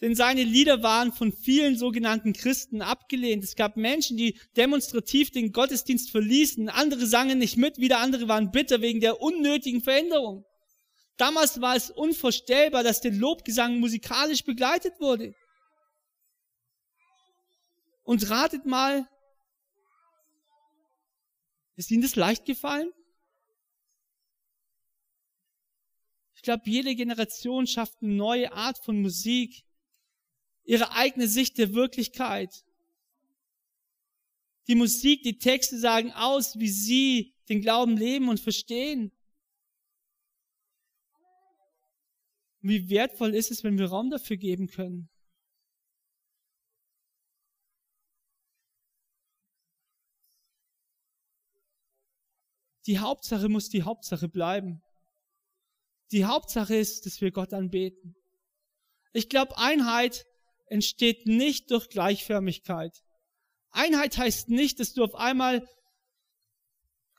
denn 0.01 0.15
seine 0.15 0.43
Lieder 0.43 0.83
waren 0.83 1.13
von 1.13 1.31
vielen 1.31 1.77
sogenannten 1.77 2.33
Christen 2.33 2.81
abgelehnt. 2.81 3.43
Es 3.43 3.55
gab 3.55 3.77
Menschen, 3.77 4.17
die 4.17 4.37
demonstrativ 4.57 5.31
den 5.31 5.51
Gottesdienst 5.51 6.11
verließen. 6.11 6.69
Andere 6.69 7.07
sangen 7.07 7.37
nicht 7.37 7.57
mit, 7.57 7.77
wieder 7.77 7.99
andere 7.99 8.27
waren 8.27 8.51
bitter 8.51 8.81
wegen 8.81 8.99
der 8.99 9.21
unnötigen 9.21 9.81
Veränderung. 9.81 10.45
Damals 11.17 11.61
war 11.61 11.75
es 11.75 11.91
unvorstellbar, 11.91 12.83
dass 12.83 12.99
der 12.99 13.11
Lobgesang 13.11 13.79
musikalisch 13.79 14.43
begleitet 14.43 14.99
wurde. 14.99 15.33
Und 18.03 18.29
ratet 18.29 18.65
mal, 18.65 19.07
ist 21.77 21.89
Ihnen 21.89 22.03
das 22.03 22.15
leicht 22.15 22.45
gefallen? 22.45 22.91
Ich 26.35 26.41
glaube, 26.41 26.63
jede 26.65 26.95
Generation 26.95 27.65
schafft 27.65 28.01
eine 28.01 28.13
neue 28.13 28.51
Art 28.51 28.77
von 28.83 29.01
Musik, 29.01 29.65
ihre 30.65 30.91
eigene 30.91 31.27
Sicht 31.27 31.57
der 31.57 31.73
Wirklichkeit. 31.73 32.65
Die 34.67 34.75
Musik, 34.75 35.23
die 35.23 35.37
Texte 35.37 35.77
sagen 35.77 36.11
aus, 36.11 36.57
wie 36.59 36.69
sie 36.69 37.35
den 37.49 37.61
Glauben 37.61 37.97
leben 37.97 38.29
und 38.29 38.39
verstehen. 38.39 39.11
Wie 42.61 42.89
wertvoll 42.89 43.35
ist 43.35 43.51
es, 43.51 43.63
wenn 43.63 43.77
wir 43.77 43.85
Raum 43.85 44.09
dafür 44.09 44.37
geben 44.37 44.67
können? 44.67 45.07
Die 52.87 52.99
Hauptsache 52.99 53.49
muss 53.49 53.69
die 53.69 53.83
Hauptsache 53.83 54.27
bleiben. 54.27 54.81
Die 56.11 56.25
Hauptsache 56.25 56.75
ist, 56.75 57.05
dass 57.05 57.21
wir 57.21 57.31
Gott 57.31 57.53
anbeten. 57.53 58.15
Ich 59.11 59.29
glaube, 59.29 59.57
Einheit 59.57 60.25
entsteht 60.67 61.25
nicht 61.25 61.71
durch 61.71 61.89
Gleichförmigkeit. 61.89 63.03
Einheit 63.71 64.17
heißt 64.17 64.49
nicht, 64.49 64.79
dass 64.79 64.93
du 64.93 65.03
auf 65.03 65.15
einmal, 65.15 65.67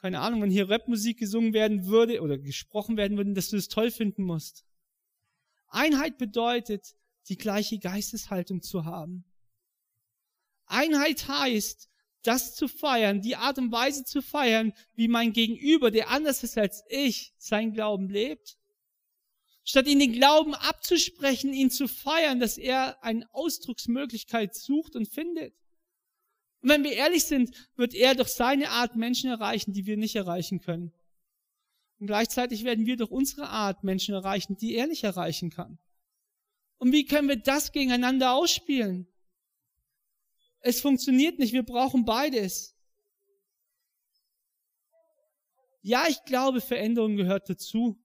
keine 0.01 0.21
Ahnung, 0.21 0.43
wenn 0.43 0.51
hier 0.51 0.71
Rapmusik 0.71 1.19
gesungen 1.19 1.53
werden 1.53 1.87
würde 1.87 2.23
oder 2.23 2.39
gesprochen 2.39 2.97
werden 2.97 3.17
würde, 3.17 3.35
dass 3.35 3.51
du 3.51 3.57
es 3.57 3.69
toll 3.69 3.91
finden 3.91 4.23
musst. 4.23 4.65
Einheit 5.69 6.19
bedeutet, 6.19 6.95
die 7.29 7.37
gleiche 7.37 7.79
Geisteshaltung 7.79 8.63
zu 8.63 8.85
haben. 8.85 9.25
Einheit 10.67 11.29
heißt, 11.29 11.89
das 12.23 12.55
zu 12.55 12.69
feiern, 12.69 13.21
die 13.21 13.37
Art 13.37 13.59
und 13.59 13.71
Weise 13.71 14.05
zu 14.05 14.21
feiern, 14.21 14.73
wie 14.95 15.09
mein 15.09 15.33
Gegenüber, 15.33 15.91
der 15.91 16.11
anders 16.11 16.43
ist 16.43 16.59
als 16.59 16.83
ich, 16.89 17.35
sein 17.39 17.73
Glauben 17.73 18.09
lebt. 18.09 18.59
Statt 19.69 19.89
ihn 19.89 19.99
den 19.99 20.13
Glauben 20.13 20.55
abzusprechen, 20.55 21.53
ihn 21.53 21.73
zu 21.73 21.89
feiern, 21.89 22.39
dass 22.39 22.57
er 22.57 23.03
eine 23.03 23.29
Ausdrucksmöglichkeit 23.35 24.55
sucht 24.55 24.95
und 24.95 25.09
findet. 25.09 25.55
Und 26.63 26.69
wenn 26.69 26.85
wir 26.85 26.93
ehrlich 26.93 27.25
sind, 27.25 27.51
wird 27.75 27.93
er 27.93 28.15
durch 28.15 28.29
seine 28.29 28.71
Art 28.71 28.95
Menschen 28.95 29.29
erreichen, 29.29 29.73
die 29.73 29.85
wir 29.85 29.97
nicht 29.97 30.15
erreichen 30.15 30.61
können. 30.61 30.93
Und 31.99 32.07
gleichzeitig 32.07 32.63
werden 32.63 32.87
wir 32.87 32.97
durch 32.97 33.11
unsere 33.11 33.49
Art 33.49 33.83
Menschen 33.83 34.15
erreichen, 34.15 34.57
die 34.57 34.77
er 34.77 34.87
nicht 34.87 35.03
erreichen 35.03 35.51
kann. 35.51 35.79
Und 36.79 36.93
wie 36.93 37.05
können 37.05 37.29
wir 37.29 37.37
das 37.37 37.73
gegeneinander 37.73 38.35
ausspielen? 38.35 39.09
Es 40.61 40.81
funktioniert 40.81 41.41
nicht, 41.41 41.53
wir 41.53 41.65
brauchen 41.65 42.05
beides. 42.05 42.77
Ja, 45.83 46.05
ich 46.09 46.23
glaube, 46.25 46.61
Veränderung 46.61 47.17
gehört 47.17 47.49
dazu. 47.51 47.99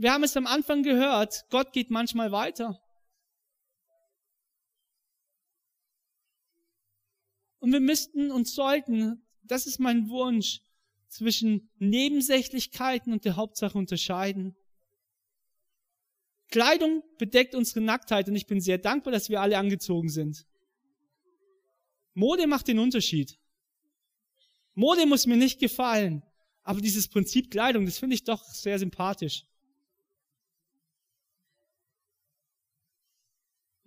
Wir 0.00 0.14
haben 0.14 0.24
es 0.24 0.34
am 0.34 0.46
Anfang 0.46 0.82
gehört, 0.82 1.44
Gott 1.50 1.74
geht 1.74 1.90
manchmal 1.90 2.32
weiter. 2.32 2.82
Und 7.58 7.70
wir 7.70 7.80
müssten 7.80 8.30
und 8.30 8.48
sollten, 8.48 9.22
das 9.42 9.66
ist 9.66 9.78
mein 9.78 10.08
Wunsch, 10.08 10.62
zwischen 11.08 11.68
Nebensächlichkeiten 11.76 13.12
und 13.12 13.26
der 13.26 13.36
Hauptsache 13.36 13.76
unterscheiden. 13.76 14.56
Kleidung 16.48 17.02
bedeckt 17.18 17.54
unsere 17.54 17.82
Nacktheit 17.82 18.26
und 18.26 18.36
ich 18.36 18.46
bin 18.46 18.62
sehr 18.62 18.78
dankbar, 18.78 19.12
dass 19.12 19.28
wir 19.28 19.42
alle 19.42 19.58
angezogen 19.58 20.08
sind. 20.08 20.46
Mode 22.14 22.46
macht 22.46 22.68
den 22.68 22.78
Unterschied. 22.78 23.38
Mode 24.72 25.04
muss 25.04 25.26
mir 25.26 25.36
nicht 25.36 25.60
gefallen, 25.60 26.22
aber 26.62 26.80
dieses 26.80 27.06
Prinzip 27.06 27.50
Kleidung, 27.50 27.84
das 27.84 27.98
finde 27.98 28.14
ich 28.14 28.24
doch 28.24 28.42
sehr 28.44 28.78
sympathisch. 28.78 29.44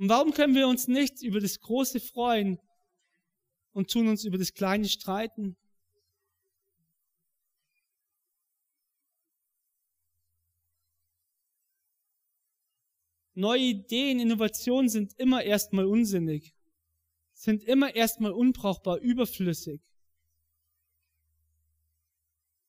Und 0.04 0.10
warum 0.10 0.34
können 0.34 0.54
wir 0.54 0.68
uns 0.68 0.90
nicht 0.90 1.22
über 1.22 1.40
das 1.40 1.62
Große 1.62 2.02
freuen 2.02 2.60
und 3.72 3.90
tun 3.90 4.10
uns 4.10 4.26
über 4.26 4.38
das 4.38 4.54
Kleine 4.54 4.90
streiten? 4.90 5.56
Neue 13.34 13.62
Ideen, 13.62 14.20
Innovationen 14.20 14.90
sind 14.90 15.14
immer 15.18 15.42
erstmal 15.42 15.86
unsinnig, 15.86 16.54
sind 17.32 17.64
immer 17.64 17.96
erstmal 17.96 18.34
unbrauchbar, 18.34 18.98
überflüssig. 18.98 19.80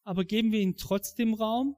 Aber 0.05 0.24
geben 0.24 0.53
wir 0.53 0.61
ihnen 0.61 0.76
trotzdem 0.76 1.35
Raum? 1.35 1.76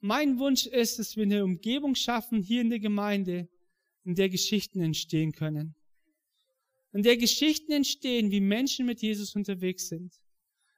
Mein 0.00 0.38
Wunsch 0.38 0.66
ist, 0.66 0.98
dass 0.98 1.16
wir 1.16 1.24
eine 1.24 1.44
Umgebung 1.44 1.94
schaffen 1.94 2.42
hier 2.42 2.60
in 2.60 2.70
der 2.70 2.80
Gemeinde, 2.80 3.48
in 4.04 4.14
der 4.14 4.28
Geschichten 4.28 4.80
entstehen 4.80 5.32
können. 5.32 5.74
In 6.92 7.02
der 7.02 7.16
Geschichten 7.16 7.72
entstehen, 7.72 8.30
wie 8.30 8.40
Menschen 8.40 8.86
mit 8.86 9.02
Jesus 9.02 9.34
unterwegs 9.34 9.88
sind. 9.88 10.14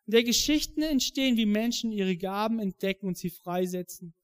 in 0.07 0.12
der 0.12 0.25
Geschichten 0.25 0.81
entstehen, 0.81 1.37
wie 1.37 1.45
Menschen 1.45 1.93
ihre 1.93 2.16
Gaben 2.16 2.61
entdecken 2.61 3.07
und 3.07 3.19
sie 3.19 3.29
freisetzen. 3.29 4.14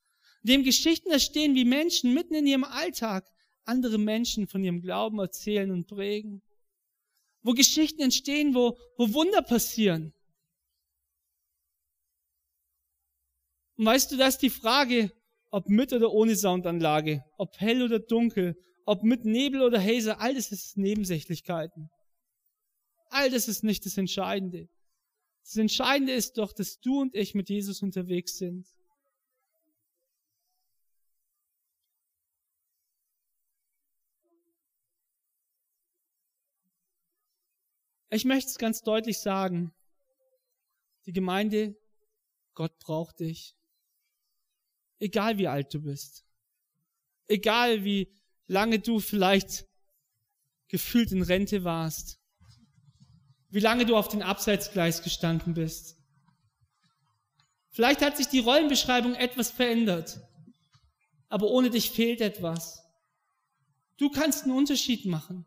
In 0.43 0.49
dem 0.49 0.65
Geschichten 0.65 1.11
entstehen, 1.11 1.55
wie 1.55 1.67
Menschen 1.67 2.15
mitten 2.15 2.35
in 2.35 2.47
ihrem 2.47 2.65
Alltag 2.65 3.31
andere 3.65 3.99
Menschen 3.99 4.47
von 4.47 4.65
ihrem 4.65 4.81
Glauben 4.81 5.19
erzählen 5.19 5.71
und 5.71 5.87
prägen. 5.87 6.43
Wo 7.43 7.53
Geschichten 7.53 8.01
entstehen, 8.01 8.55
wo, 8.55 8.79
wo 8.97 9.13
Wunder 9.13 9.43
passieren. 9.43 10.15
Und 13.77 13.87
weißt 13.87 14.13
du, 14.13 14.17
dass 14.17 14.39
die 14.39 14.51
Frage, 14.51 15.13
ob 15.51 15.69
mit 15.69 15.93
oder 15.93 16.13
ohne 16.13 16.37
Soundanlage, 16.37 17.25
ob 17.39 17.59
hell 17.61 17.83
oder 17.83 17.99
dunkel, 17.99 18.57
ob 18.87 19.03
mit 19.03 19.25
Nebel 19.25 19.63
oder 19.63 19.81
Hazer, 19.81 20.21
all 20.21 20.35
das 20.35 20.53
ist 20.53 20.77
Nebensächlichkeiten. 20.77 21.91
All 23.11 23.31
das 23.31 23.49
ist 23.49 23.65
nicht 23.65 23.87
das 23.87 23.97
Entscheidende. 23.97 24.69
Das 25.43 25.57
Entscheidende 25.57 26.13
ist 26.13 26.39
doch, 26.39 26.53
dass 26.53 26.81
du 26.81 27.01
und 27.01 27.15
ich 27.15 27.35
mit 27.35 27.49
Jesus 27.49 27.83
unterwegs 27.83 28.39
sind. 28.39 28.67
Ich 38.11 38.25
möchte 38.25 38.51
es 38.51 38.59
ganz 38.59 38.81
deutlich 38.83 39.19
sagen. 39.19 39.75
Die 41.05 41.13
Gemeinde, 41.13 41.77
Gott 42.55 42.79
braucht 42.79 43.21
dich. 43.21 43.57
Egal 44.99 45.39
wie 45.39 45.49
alt 45.49 45.73
du 45.75 45.83
bist. 45.83 46.25
Egal 47.27 47.85
wie 47.85 48.09
lange 48.47 48.79
du 48.79 49.01
vielleicht 49.01 49.67
gefühlt 50.69 51.13
in 51.13 51.23
Rente 51.23 51.65
warst. 51.65 52.21
Wie 53.51 53.61
lange 53.61 53.87
du 53.87 53.97
auf 53.97 54.09
den 54.09 54.23
Abseitsgleis 54.23 55.03
gestanden 55.03 55.55
bist. 55.55 55.97
Vielleicht 57.71 58.03
hat 58.03 58.17
sich 58.17 58.29
die 58.29 58.41
Rollenbeschreibung 58.41 59.15
etwas 59.15 59.51
verändert. 59.51 60.21
Aber 61.29 61.51
ohne 61.51 61.71
dich 61.71 61.91
fehlt 61.91 62.21
etwas. 62.21 62.83
Du 63.97 64.11
kannst 64.11 64.45
einen 64.45 64.57
Unterschied 64.57 65.07
machen. 65.07 65.45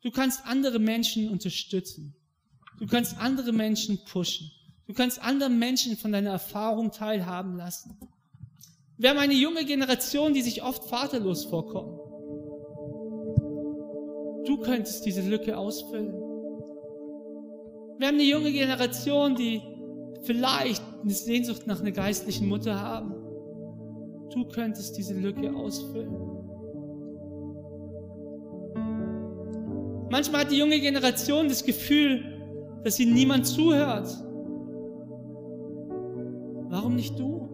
Du 0.00 0.10
kannst 0.10 0.44
andere 0.46 0.78
Menschen 0.78 1.28
unterstützen. 1.28 2.14
Du 2.78 2.86
kannst 2.86 3.16
andere 3.18 3.52
Menschen 3.52 4.04
pushen. 4.04 4.50
Du 4.88 4.94
kannst 4.94 5.22
andere 5.22 5.50
Menschen 5.50 5.98
von 5.98 6.12
deiner 6.12 6.30
Erfahrung 6.30 6.90
teilhaben 6.90 7.58
lassen. 7.58 7.94
Wir 8.96 9.10
haben 9.10 9.18
eine 9.18 9.34
junge 9.34 9.66
Generation, 9.66 10.32
die 10.32 10.40
sich 10.40 10.62
oft 10.62 10.82
vaterlos 10.84 11.44
vorkommt. 11.44 12.00
Du 14.46 14.56
könntest 14.62 15.04
diese 15.04 15.20
Lücke 15.20 15.58
ausfüllen. 15.58 16.14
Wir 17.98 18.06
haben 18.06 18.14
eine 18.14 18.22
junge 18.22 18.50
Generation, 18.50 19.36
die 19.36 19.60
vielleicht 20.22 20.82
eine 21.02 21.12
Sehnsucht 21.12 21.66
nach 21.66 21.80
einer 21.80 21.92
geistlichen 21.92 22.48
Mutter 22.48 22.80
haben. 22.80 23.12
Du 24.32 24.48
könntest 24.48 24.96
diese 24.96 25.12
Lücke 25.12 25.54
ausfüllen. 25.54 26.16
Manchmal 30.10 30.44
hat 30.44 30.50
die 30.50 30.56
junge 30.56 30.80
Generation 30.80 31.46
das 31.46 31.62
Gefühl, 31.62 32.80
dass 32.84 32.96
sie 32.96 33.04
niemand 33.04 33.46
zuhört. 33.46 34.08
Warum 36.88 36.96
nicht 36.96 37.18
du? 37.18 37.46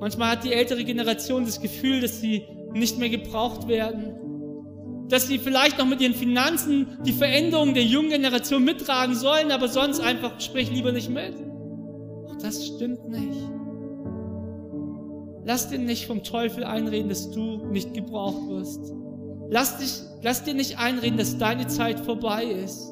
Manchmal 0.00 0.30
hat 0.30 0.44
die 0.44 0.52
ältere 0.54 0.82
Generation 0.82 1.44
das 1.44 1.60
Gefühl, 1.60 2.00
dass 2.00 2.22
sie 2.22 2.42
nicht 2.72 2.98
mehr 2.98 3.10
gebraucht 3.10 3.68
werden. 3.68 4.14
Dass 5.10 5.26
sie 5.26 5.38
vielleicht 5.38 5.76
noch 5.76 5.84
mit 5.84 6.00
ihren 6.00 6.14
Finanzen 6.14 6.86
die 7.04 7.12
Veränderung 7.12 7.74
der 7.74 7.84
jungen 7.84 8.08
Generation 8.08 8.64
mittragen 8.64 9.14
sollen, 9.14 9.52
aber 9.52 9.68
sonst 9.68 10.00
einfach 10.00 10.40
sprich 10.40 10.70
lieber 10.70 10.90
nicht 10.90 11.10
mit. 11.10 11.34
Auch 12.28 12.36
das 12.36 12.66
stimmt 12.66 13.06
nicht. 13.10 13.38
Lass 15.44 15.68
dir 15.68 15.78
nicht 15.78 16.06
vom 16.06 16.22
Teufel 16.22 16.64
einreden, 16.64 17.10
dass 17.10 17.30
du 17.30 17.66
nicht 17.66 17.92
gebraucht 17.92 18.48
wirst. 18.48 18.94
Lass, 19.50 19.76
dich, 19.76 20.00
lass 20.22 20.44
dir 20.44 20.54
nicht 20.54 20.78
einreden, 20.78 21.18
dass 21.18 21.36
deine 21.36 21.66
Zeit 21.66 22.00
vorbei 22.00 22.44
ist, 22.44 22.90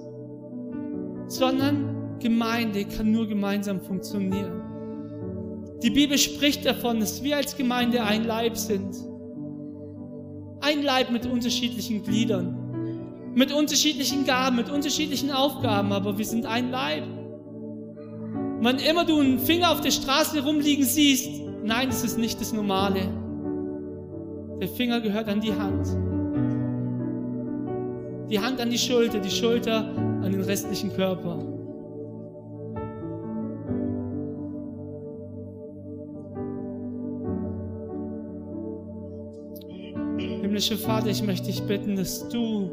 sondern 1.29 1.96
Gemeinde 2.21 2.85
kann 2.85 3.11
nur 3.11 3.27
gemeinsam 3.27 3.81
funktionieren. 3.81 4.62
Die 5.83 5.91
Bibel 5.91 6.17
spricht 6.17 6.64
davon, 6.64 7.01
dass 7.01 7.23
wir 7.23 7.37
als 7.37 7.57
Gemeinde 7.57 8.03
ein 8.03 8.25
Leib 8.25 8.57
sind. 8.57 8.97
Ein 10.61 10.83
Leib 10.83 11.11
mit 11.11 11.27
unterschiedlichen 11.27 12.03
Gliedern, 12.03 13.33
mit 13.35 13.53
unterschiedlichen 13.53 14.25
Gaben, 14.25 14.57
mit 14.57 14.71
unterschiedlichen 14.71 15.31
Aufgaben, 15.31 15.93
aber 15.93 16.17
wir 16.17 16.25
sind 16.25 16.47
ein 16.47 16.71
Leib. 16.71 17.05
Wann 18.61 18.79
immer 18.79 19.05
du 19.05 19.21
einen 19.21 19.39
Finger 19.39 19.71
auf 19.71 19.83
der 19.83 19.91
Straße 19.91 20.43
rumliegen 20.43 20.85
siehst, 20.85 21.43
nein, 21.62 21.89
das 21.89 22.03
ist 22.05 22.19
nicht 22.19 22.41
das 22.41 22.55
Normale. 22.55 23.01
Der 24.61 24.69
Finger 24.69 25.01
gehört 25.01 25.29
an 25.29 25.43
die 25.43 25.53
Hand. 25.53 25.87
Die 28.31 28.41
Hand 28.41 28.61
an 28.61 28.71
die 28.71 28.79
Schulter, 28.79 29.21
die 29.21 29.31
Schulter 29.31 29.95
an 29.95 30.33
den 30.33 30.41
restlichen 30.41 30.93
Körper. 30.95 31.56
Himmlischer 40.57 40.79
Vater, 40.79 41.09
ich 41.09 41.23
möchte 41.23 41.49
dich 41.49 41.63
bitten, 41.65 41.97
dass 41.97 42.27
du 42.31 42.71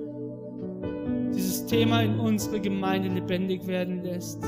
dieses 1.35 1.65
Thema 1.65 2.01
in 2.01 2.17
unserer 2.17 2.59
Gemeinde 2.59 3.09
lebendig 3.09 3.67
werden 3.67 4.01
lässt. 4.05 4.41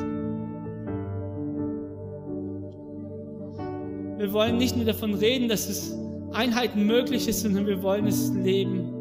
Wir 4.18 4.32
wollen 4.32 4.56
nicht 4.56 4.78
nur 4.78 4.86
davon 4.86 5.16
reden, 5.16 5.50
dass 5.50 5.68
es 5.68 6.00
Einheiten 6.32 6.86
möglich 6.86 7.28
ist, 7.28 7.42
sondern 7.42 7.68
wir 7.68 7.84
wollen 7.84 8.08
es 8.08 8.34
leben. 8.36 8.94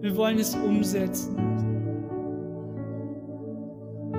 Wir 0.00 0.14
wollen 0.14 0.38
es 0.38 0.54
umsetzen. 0.54 1.34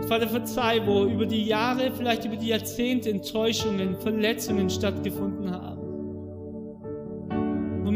Vater, 0.09 0.27
verzeih, 0.27 0.85
wo 0.85 1.05
über 1.05 1.25
die 1.25 1.45
Jahre, 1.45 1.93
vielleicht 1.95 2.25
über 2.25 2.35
die 2.35 2.47
Jahrzehnte 2.47 3.11
Enttäuschungen, 3.11 3.95
Verletzungen 4.01 4.69
stattgefunden 4.69 5.49
haben 5.49 5.78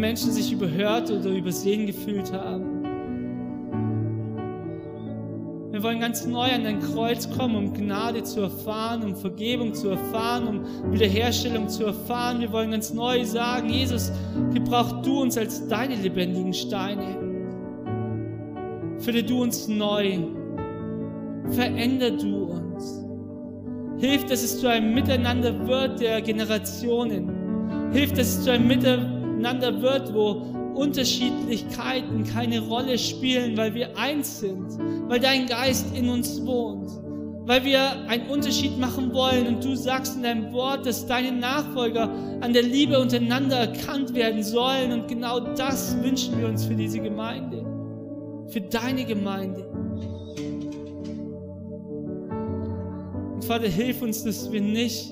Menschen 0.03 0.33
sich 0.33 0.51
überhört 0.51 1.09
oder 1.09 1.29
übersehen 1.29 1.87
gefühlt 1.87 2.33
haben. 2.33 2.83
Wir 5.71 5.81
wollen 5.81 6.01
ganz 6.01 6.25
neu 6.25 6.51
an 6.51 6.65
dein 6.65 6.81
Kreuz 6.81 7.29
kommen, 7.29 7.55
um 7.55 7.73
Gnade 7.73 8.21
zu 8.23 8.41
erfahren, 8.41 9.01
um 9.03 9.15
Vergebung 9.15 9.73
zu 9.73 9.91
erfahren, 9.91 10.45
um 10.45 10.91
Wiederherstellung 10.91 11.69
zu 11.69 11.85
erfahren. 11.85 12.41
Wir 12.41 12.51
wollen 12.51 12.71
ganz 12.71 12.93
neu 12.93 13.23
sagen, 13.23 13.69
Jesus, 13.69 14.11
gebrauch 14.53 15.01
du 15.03 15.21
uns 15.21 15.37
als 15.37 15.69
deine 15.69 15.95
lebendigen 15.95 16.53
Steine. 16.53 17.15
Fülle 18.99 19.23
du 19.23 19.41
uns 19.41 19.69
neu. 19.69 20.17
Veränder 21.51 22.11
du 22.11 22.43
uns. 22.51 23.05
Hilf, 23.99 24.25
dass 24.25 24.43
es 24.43 24.59
zu 24.59 24.67
einem 24.67 24.93
Miteinander 24.93 25.65
wird 25.65 26.01
der 26.01 26.21
Generationen. 26.21 27.91
Hilf, 27.93 28.11
dass 28.11 28.27
es 28.27 28.43
zu 28.43 28.51
einem 28.51 28.67
Miteinander 28.67 29.12
miteinander 29.43 29.81
wird, 29.81 30.13
wo 30.13 30.41
Unterschiedlichkeiten 30.73 32.23
keine 32.23 32.61
Rolle 32.61 32.97
spielen, 32.97 33.57
weil 33.57 33.73
wir 33.73 33.97
eins 33.97 34.39
sind, 34.39 34.79
weil 35.09 35.19
dein 35.19 35.47
Geist 35.47 35.85
in 35.95 36.09
uns 36.09 36.43
wohnt, 36.45 36.89
weil 37.45 37.65
wir 37.65 38.07
einen 38.07 38.27
Unterschied 38.29 38.79
machen 38.79 39.13
wollen 39.13 39.47
und 39.47 39.63
du 39.63 39.75
sagst 39.75 40.15
in 40.15 40.23
deinem 40.23 40.53
Wort, 40.53 40.85
dass 40.85 41.05
deine 41.05 41.33
Nachfolger 41.33 42.09
an 42.39 42.53
der 42.53 42.63
Liebe 42.63 42.99
untereinander 42.99 43.57
erkannt 43.57 44.13
werden 44.15 44.41
sollen 44.43 44.93
und 44.93 45.09
genau 45.09 45.41
das 45.41 46.01
wünschen 46.01 46.39
wir 46.39 46.47
uns 46.47 46.63
für 46.63 46.75
diese 46.75 47.01
Gemeinde, 47.01 47.65
für 48.47 48.61
deine 48.61 49.03
Gemeinde. 49.03 49.67
Und 53.35 53.43
Vater, 53.43 53.67
hilf 53.67 54.01
uns, 54.01 54.23
dass 54.23 54.49
wir 54.51 54.61
nicht 54.61 55.11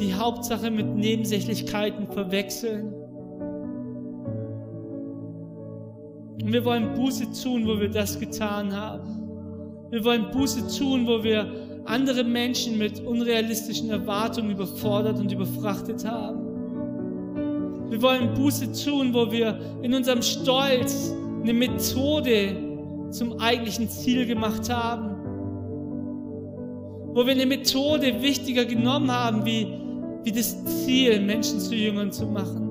die 0.00 0.14
Hauptsache 0.14 0.70
mit 0.70 0.86
Nebensächlichkeiten 0.96 2.10
verwechseln, 2.10 2.94
Und 6.48 6.54
wir 6.54 6.64
wollen 6.64 6.94
Buße 6.94 7.26
tun, 7.42 7.66
wo 7.66 7.78
wir 7.78 7.90
das 7.90 8.18
getan 8.18 8.74
haben. 8.74 9.20
Wir 9.90 10.02
wollen 10.02 10.30
Buße 10.30 10.78
tun, 10.78 11.06
wo 11.06 11.22
wir 11.22 11.46
andere 11.84 12.24
Menschen 12.24 12.78
mit 12.78 13.00
unrealistischen 13.00 13.90
Erwartungen 13.90 14.52
überfordert 14.52 15.18
und 15.18 15.30
überfrachtet 15.30 16.06
haben. 16.06 17.90
Wir 17.90 18.00
wollen 18.00 18.32
Buße 18.32 18.72
tun, 18.72 19.12
wo 19.12 19.30
wir 19.30 19.60
in 19.82 19.92
unserem 19.92 20.22
Stolz 20.22 21.14
eine 21.42 21.52
Methode 21.52 22.56
zum 23.10 23.38
eigentlichen 23.38 23.90
Ziel 23.90 24.24
gemacht 24.24 24.72
haben. 24.72 25.16
Wo 27.12 27.26
wir 27.26 27.32
eine 27.34 27.44
Methode 27.44 28.22
wichtiger 28.22 28.64
genommen 28.64 29.12
haben, 29.12 29.44
wie, 29.44 29.66
wie 30.24 30.32
das 30.32 30.64
Ziel, 30.64 31.20
Menschen 31.20 31.60
zu 31.60 31.74
Jüngern 31.74 32.10
zu 32.10 32.24
machen. 32.24 32.70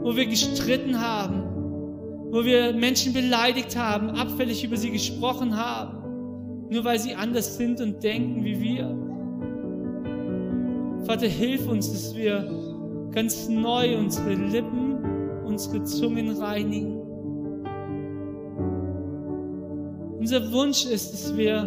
Wo 0.00 0.16
wir 0.16 0.24
gestritten 0.24 0.98
haben 0.98 1.47
wo 2.30 2.44
wir 2.44 2.72
Menschen 2.72 3.12
beleidigt 3.12 3.76
haben, 3.76 4.10
abfällig 4.10 4.64
über 4.64 4.76
sie 4.76 4.90
gesprochen 4.90 5.56
haben, 5.56 6.68
nur 6.70 6.84
weil 6.84 6.98
sie 6.98 7.14
anders 7.14 7.56
sind 7.56 7.80
und 7.80 8.02
denken 8.02 8.44
wie 8.44 8.60
wir. 8.60 9.08
Vater, 11.04 11.26
hilf 11.26 11.66
uns, 11.68 11.90
dass 11.90 12.14
wir 12.14 12.50
ganz 13.12 13.48
neu 13.48 13.96
unsere 13.96 14.34
Lippen, 14.34 14.98
unsere 15.46 15.82
Zungen 15.84 16.30
reinigen. 16.36 17.00
Unser 20.18 20.52
Wunsch 20.52 20.84
ist, 20.84 21.12
dass 21.12 21.36
wir 21.36 21.66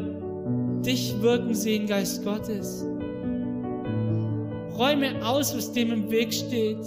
dich 0.85 1.19
wirken 1.21 1.55
sehen, 1.55 1.87
Geist 1.87 2.23
Gottes. 2.23 2.85
Räume 4.77 5.25
aus, 5.25 5.55
was 5.55 5.71
dem 5.71 5.91
im 5.91 6.11
Weg 6.11 6.33
steht. 6.33 6.79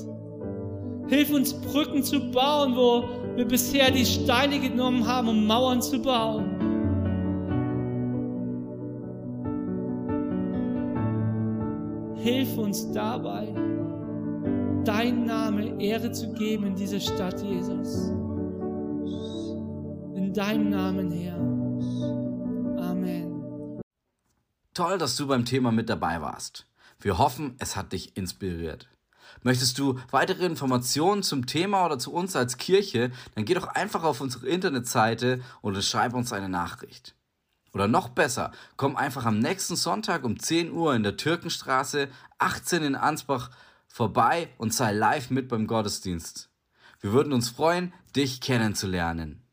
Hilf 1.09 1.33
uns, 1.33 1.53
Brücken 1.53 2.03
zu 2.03 2.21
bauen, 2.31 2.77
wo 2.77 3.05
wir 3.37 3.47
bisher 3.47 3.91
die 3.91 4.07
Steine 4.07 4.61
genommen 4.61 5.07
haben, 5.07 5.29
um 5.29 5.47
Mauern 5.47 5.83
zu 5.83 6.01
bauen. 6.01 6.61
Hilf 12.17 12.57
uns 12.57 12.91
dabei, 12.93 13.53
dein 14.85 15.25
Name 15.25 15.81
Ehre 15.81 16.11
zu 16.13 16.33
geben 16.33 16.69
in 16.69 16.75
dieser 16.77 17.01
Stadt, 17.01 17.43
Jesus. 17.43 18.09
In 20.15 20.33
deinem 20.33 20.71
Namen, 20.71 21.11
Herr. 21.11 21.37
Amen. 22.83 23.81
Toll, 24.73 24.97
dass 24.97 25.17
du 25.17 25.27
beim 25.27 25.45
Thema 25.45 25.71
mit 25.71 25.91
dabei 25.91 26.21
warst. 26.21 26.67
Wir 26.99 27.19
hoffen, 27.19 27.57
es 27.59 27.77
hat 27.77 27.93
dich 27.93 28.17
inspiriert. 28.17 28.89
Möchtest 29.45 29.79
du 29.79 30.01
weitere 30.11 30.47
Informationen 30.47 31.23
zum 31.23 31.47
Thema 31.47 31.85
oder 31.85 31.99
zu 31.99 32.13
uns 32.13 32.35
als 32.35 32.57
Kirche, 32.57 33.13
dann 33.35 33.45
geh 33.45 33.53
doch 33.53 33.69
einfach 33.69 34.03
auf 34.03 34.23
unsere 34.23 34.49
Internetseite 34.49 35.43
und 35.61 35.81
schreib 35.85 36.15
uns 36.15 36.33
eine 36.33 36.49
Nachricht. 36.49 37.15
Oder 37.75 37.87
noch 37.87 38.09
besser, 38.09 38.53
komm 38.77 38.97
einfach 38.97 39.27
am 39.27 39.39
nächsten 39.39 39.77
Sonntag 39.77 40.25
um 40.25 40.41
10 40.41 40.73
Uhr 40.73 40.95
in 40.95 41.03
der 41.03 41.19
Türkenstraße 41.19 42.09
18 42.39 42.83
in 42.83 42.95
Ansbach 42.95 43.51
vorbei 43.87 44.49
und 44.57 44.73
sei 44.73 44.93
live 44.93 45.29
mit 45.29 45.49
beim 45.49 45.67
Gottesdienst. 45.67 46.49
Wir 47.01 47.13
würden 47.13 47.35
uns 47.35 47.51
freuen, 47.51 47.93
dich 48.17 48.41
kennenzulernen. 48.41 49.44